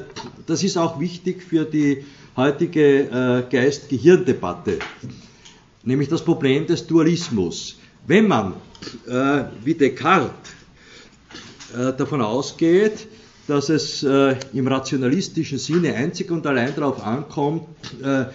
[0.47, 2.05] das ist auch wichtig für die
[2.37, 4.79] heutige äh, Geist-Gehirn-Debatte,
[5.85, 7.79] nämlich das Problem des Dualismus.
[8.07, 8.55] Wenn man,
[9.07, 10.31] äh, wie Descartes,
[11.77, 13.07] äh, davon ausgeht,
[13.47, 17.67] dass es äh, im rationalistischen Sinne einzig und allein darauf ankommt,
[18.03, 18.27] äh, äh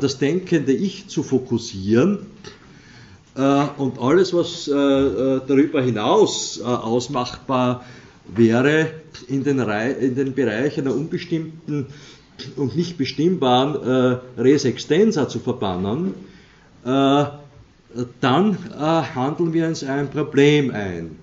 [0.00, 2.26] das denkende Ich zu fokussieren
[3.36, 7.84] äh, und alles, was äh, darüber hinaus ausmachbar
[8.34, 8.90] wäre,
[9.28, 11.86] in den Bereich einer unbestimmten
[12.56, 16.14] und nicht bestimmbaren Res Extensa zu verbannen,
[16.82, 18.58] dann
[19.14, 21.16] handeln wir uns ein Problem ein,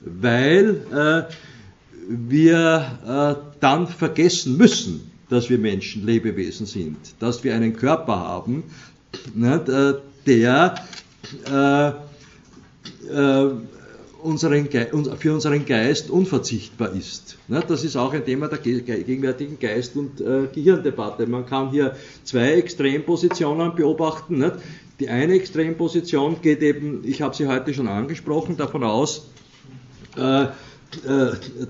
[0.00, 1.28] weil
[2.10, 8.64] wir äh, dann vergessen müssen, dass wir Menschen Lebewesen sind, dass wir einen Körper haben,
[9.40, 9.94] äh,
[10.26, 10.74] der
[11.46, 11.88] äh,
[13.12, 13.50] äh
[14.22, 14.68] unseren
[15.18, 17.38] für unseren Geist unverzichtbar ist.
[17.48, 21.26] Das ist auch ein Thema der gegenwärtigen Geist- und äh, Gehirndebatte.
[21.26, 24.52] Man kann hier zwei Extrempositionen beobachten.
[25.00, 29.28] Die eine Extremposition geht eben, ich habe sie heute schon angesprochen, davon aus,
[30.16, 30.46] äh,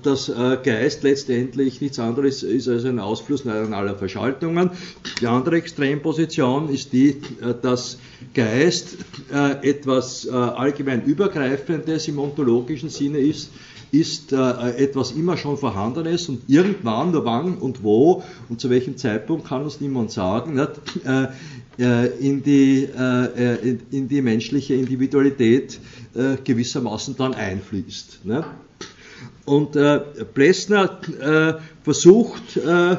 [0.01, 4.71] dass äh, Geist letztendlich nichts anderes ist als ein Ausfluss neuronaler Verschaltungen.
[5.19, 7.09] Die andere Extremposition ist die,
[7.41, 7.99] äh, dass
[8.33, 8.97] Geist
[9.61, 13.49] etwas allgemein Übergreifendes im ontologischen Sinne ist,
[13.91, 19.47] ist etwas immer schon Vorhandenes und irgendwann, nur wann und wo und zu welchem Zeitpunkt
[19.47, 20.59] kann uns niemand sagen,
[21.77, 22.87] in, die,
[23.91, 25.79] in, die menschliche Individualität
[26.43, 28.19] gewissermaßen dann einfließt.
[29.45, 29.99] Und äh,
[30.33, 32.97] Plessner äh, versucht, äh,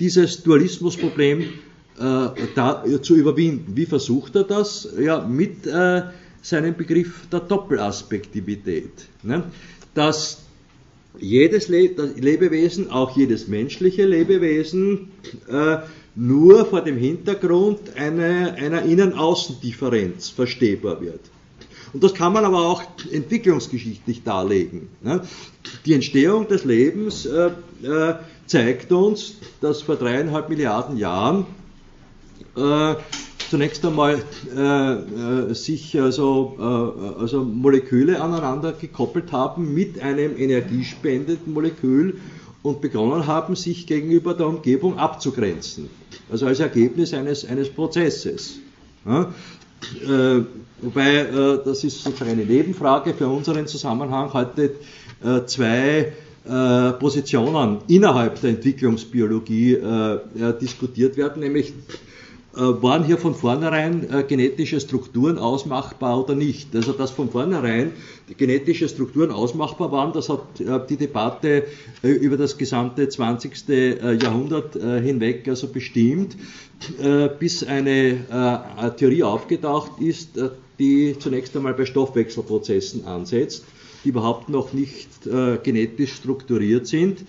[0.00, 3.76] dieses Dualismusproblem äh, da, zu überwinden.
[3.76, 4.88] Wie versucht er das?
[4.98, 6.02] Ja, mit äh,
[6.42, 9.06] seinem Begriff der Doppelaspektivität.
[9.22, 9.44] Ne?
[9.94, 10.42] Dass
[11.18, 15.08] jedes Le Lebewesen, auch jedes menschliche Lebewesen,
[15.48, 15.78] äh,
[16.14, 21.20] nur vor dem Hintergrund einer, einer Innen-Außen-Differenz verstehbar wird.
[21.92, 24.88] Und das kann man aber auch entwicklungsgeschichtlich darlegen.
[25.84, 27.50] Die Entstehung des Lebens äh,
[27.82, 28.14] äh,
[28.46, 31.46] zeigt uns, dass vor dreieinhalb Milliarden Jahren
[32.56, 32.94] äh,
[33.50, 34.22] zunächst einmal
[34.56, 42.20] äh, äh, sich also, äh, also Moleküle aneinander gekoppelt haben mit einem energiespendenden Molekül
[42.62, 45.88] und begonnen haben, sich gegenüber der Umgebung abzugrenzen.
[46.30, 48.58] Also als Ergebnis eines, eines Prozesses.
[49.04, 49.32] Ja?
[50.02, 50.42] Äh,
[50.80, 54.72] wobei, äh, das ist sozusagen eine Nebenfrage für unseren Zusammenhang, heute
[55.24, 56.12] äh, zwei
[56.48, 60.18] äh, Positionen innerhalb der Entwicklungsbiologie äh,
[60.60, 61.72] diskutiert werden, nämlich
[62.56, 66.74] waren hier von vornherein äh, genetische Strukturen ausmachbar oder nicht.
[66.74, 67.92] Also dass von vornherein
[68.36, 71.64] genetische Strukturen ausmachbar waren, das hat äh, die Debatte
[72.02, 73.68] über das gesamte 20.
[74.20, 76.36] Jahrhundert hinweg also bestimmt,
[77.38, 80.30] bis eine Theorie aufgetaucht ist,
[80.78, 83.64] die zunächst einmal bei Stoffwechselprozessen ansetzt,
[84.04, 85.08] die überhaupt noch nicht
[85.62, 87.24] genetisch strukturiert sind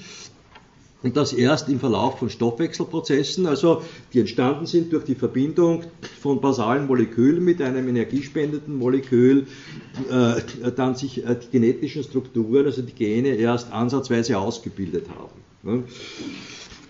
[1.04, 3.84] und das erst im Verlauf von Stoffwechselprozessen, also
[4.14, 5.84] die entstanden sind durch die Verbindung
[6.22, 9.46] von basalen Molekülen mit einem energiespendenden Molekül,
[10.10, 15.42] äh, dann sich äh, die genetischen Strukturen, also die Gene, erst ansatzweise ausgebildet haben.
[15.64, 15.84] Ne?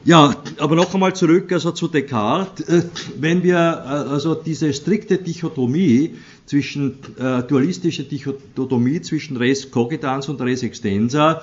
[0.05, 2.66] Ja, aber noch einmal zurück also zu Descartes.
[2.70, 2.84] Äh,
[3.20, 10.39] wenn wir äh, also diese strikte Dichotomie zwischen äh, dualistische Dichotomie zwischen Res cogitans und
[10.39, 11.41] Res extensa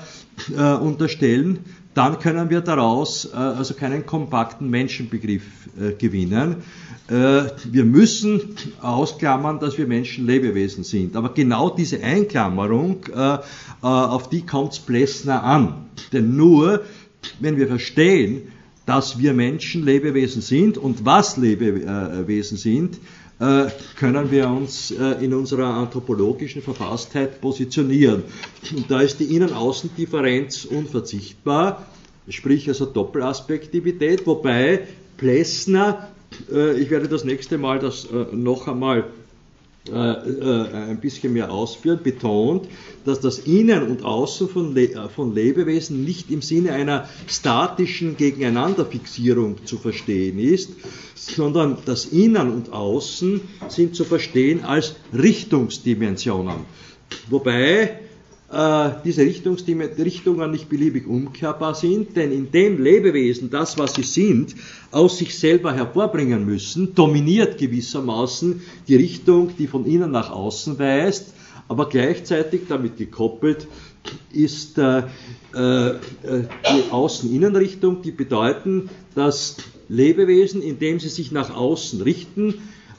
[0.56, 1.58] äh, unterstellen,
[1.94, 5.42] dann können wir daraus äh, also keinen kompakten Menschenbegriff
[5.80, 6.56] äh, gewinnen.
[7.08, 11.16] Äh, wir müssen ausklammern, dass wir Menschen Lebewesen sind.
[11.16, 13.38] Aber genau diese Einklammerung, äh, äh,
[13.82, 15.86] auf die kommt es Plessner an.
[16.12, 16.82] Denn nur,
[17.40, 18.48] wenn wir verstehen,
[18.86, 22.98] dass wir Menschen Lebewesen sind und was Lebewesen sind,
[23.38, 28.22] können wir uns äh, in unserer anthropologischen Verfasstheit positionieren.
[28.74, 31.86] Und da ist die Innen-Außen-Differenz unverzichtbar,
[32.28, 36.10] sprich also Doppelaspektivität, wobei Plessner,
[36.50, 39.23] äh, ich werde das nächste Mal das noch einmal äh, äh,
[39.92, 42.68] ein bisschen mehr ausführen, betont,
[43.04, 48.16] dass das Innen und Außen von, Le äh, von Lebewesen nicht im Sinne einer statischen
[48.16, 50.70] Gegeneinanderfixierung zu verstehen ist,
[51.14, 56.64] sondern das Innen und Außen sind zu verstehen als Richtungsdimensionen.
[57.28, 58.00] Wobei
[58.54, 64.54] äh, diese Richtungen nicht beliebig umkehrbar sind, denn indem Lebewesen das, was sie sind,
[64.90, 71.34] aus sich selber hervorbringen müssen, dominiert gewissermaßen die Richtung, die von innen nach außen weist,
[71.66, 73.66] aber gleichzeitig damit gekoppelt
[74.32, 79.56] ist äh, äh, die Außen-Innenrichtung, die bedeuten, dass
[79.88, 82.54] Lebewesen, indem sie sich nach außen richten,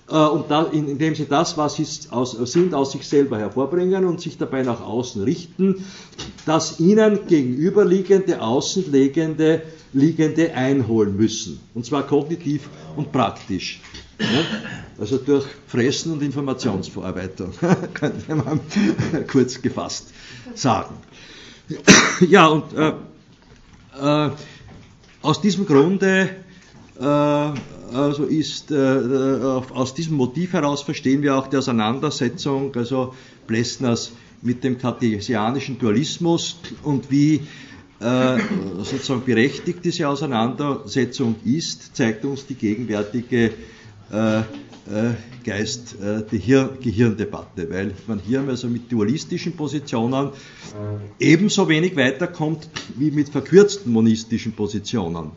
[0.07, 4.37] und da, indem sie das, was sie aus, sind, aus sich selber hervorbringen und sich
[4.37, 5.83] dabei nach außen richten,
[6.45, 9.63] das ihnen gegenüberliegende, außenliegende
[9.95, 11.59] liegende einholen müssen.
[11.73, 13.79] Und zwar kognitiv und praktisch.
[14.99, 17.53] Also durch Fressen und Informationsverarbeitung,
[17.93, 18.59] könnte man
[19.31, 20.13] kurz gefasst
[20.53, 20.95] sagen.
[22.29, 22.93] Ja, und äh,
[23.99, 24.29] äh,
[25.21, 26.29] aus diesem Grunde
[26.97, 27.03] äh,
[27.95, 33.13] also ist äh, aus diesem Motiv heraus verstehen wir auch die Auseinandersetzung, also
[33.47, 37.41] Plessners mit dem kartesianischen Dualismus und wie
[37.99, 38.37] äh,
[38.83, 43.51] sozusagen berechtigt diese Auseinandersetzung ist, zeigt uns die gegenwärtige
[44.11, 44.43] äh, äh,
[45.43, 50.29] Geist, äh, die Hir Gehirndebatte, weil man hier also mit dualistischen Positionen
[51.19, 55.31] ebenso wenig weiterkommt wie mit verkürzten monistischen Positionen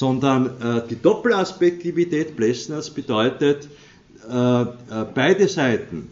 [0.00, 3.68] sondern äh, die Doppelaspektivität Plessners bedeutet,
[4.26, 4.66] äh, äh,
[5.14, 6.08] beide Seiten,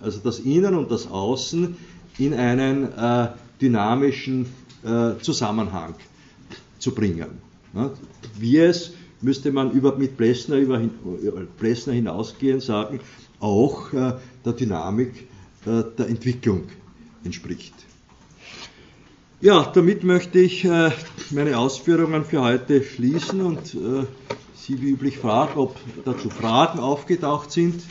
[0.00, 1.76] also das Innen und das Außen,
[2.18, 2.88] in einen
[3.60, 4.46] dynamischen
[5.22, 5.94] Zusammenhang
[6.78, 7.30] zu bringen.
[7.74, 7.90] Ja,
[8.38, 10.78] wie es, müsste man über, mit Plessner, über,
[11.58, 13.00] Plessner hinausgehen, sagen,
[13.40, 15.26] auch der Dynamik
[15.64, 16.64] der Entwicklung
[17.24, 17.72] entspricht.
[19.42, 20.92] Ja, damit möchte ich äh,
[21.30, 24.06] meine Ausführungen für heute schließen und äh,
[24.54, 27.82] Sie wie üblich fragen, ob dazu Fragen aufgetaucht sind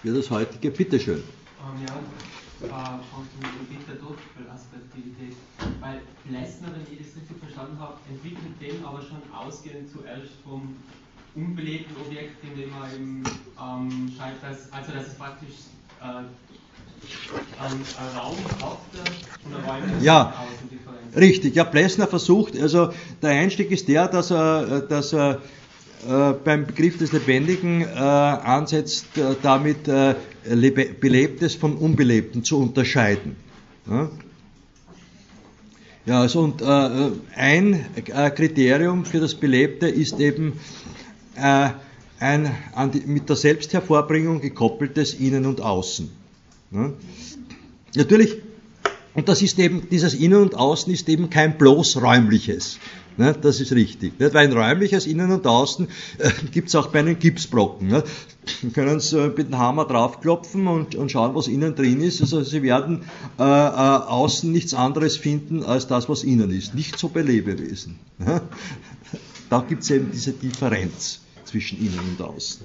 [0.00, 0.70] für das heutige.
[0.70, 1.24] Bitte schön.
[1.58, 1.96] Um, ja,
[2.68, 5.34] äh, Doppelaspektivität.
[5.80, 10.76] Weil Plessner, wenn ich das richtig verstanden habe, entwickelt den aber schon ausgehend zuerst vom
[11.34, 13.24] unbelebten Objekt, in dem er eben
[13.58, 15.66] ähm, dass, also dass es praktisch
[16.00, 16.22] äh,
[20.00, 20.34] ja,
[21.16, 21.54] richtig.
[21.54, 22.92] Ja, Plessner versucht, also
[23.22, 25.40] der Einstieg ist der, dass er, dass er
[26.08, 33.36] äh, beim Begriff des Lebendigen äh, ansetzt, äh, damit äh, Belebtes von Unbelebten zu unterscheiden.
[33.86, 34.10] Ja,
[36.06, 40.58] ja also und äh, ein äh, Kriterium für das Belebte ist eben
[41.36, 42.50] ein
[42.92, 46.10] die, mit der Selbsthervorbringung gekoppeltes Innen und Außen.
[46.70, 46.92] Ne?
[47.96, 48.36] Natürlich,
[49.14, 52.78] und das ist eben, dieses Innen und Außen ist eben kein bloß räumliches.
[53.16, 53.36] Ne?
[53.40, 54.18] Das ist richtig.
[54.18, 54.34] Nicht?
[54.34, 57.88] Weil ein räumliches Innen und Außen äh, gibt es auch bei einem Gipsbrocken.
[57.88, 58.04] Ne?
[58.62, 62.20] Wir können äh, mit dem Hammer draufklopfen und, und schauen, was innen drin ist.
[62.20, 63.02] Also Sie werden
[63.38, 66.74] äh, äh, außen nichts anderes finden als das, was innen ist.
[66.74, 67.98] Nicht so bei Lebewesen.
[68.18, 68.40] Ne?
[69.50, 72.64] Da gibt es eben diese Differenz zwischen innen und außen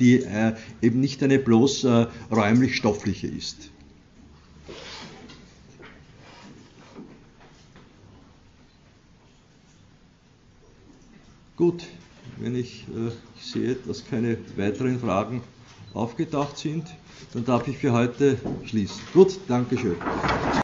[0.00, 3.70] die äh, eben nicht eine bloß äh, räumlich-stoffliche ist.
[11.56, 11.84] Gut,
[12.38, 13.10] wenn ich, äh,
[13.40, 15.42] sehe, dass keine weiteren Fragen
[15.92, 16.84] aufgetaucht sind,
[17.32, 19.00] dann darf ich für heute schließen.
[19.12, 19.96] Gut, Dankeschön.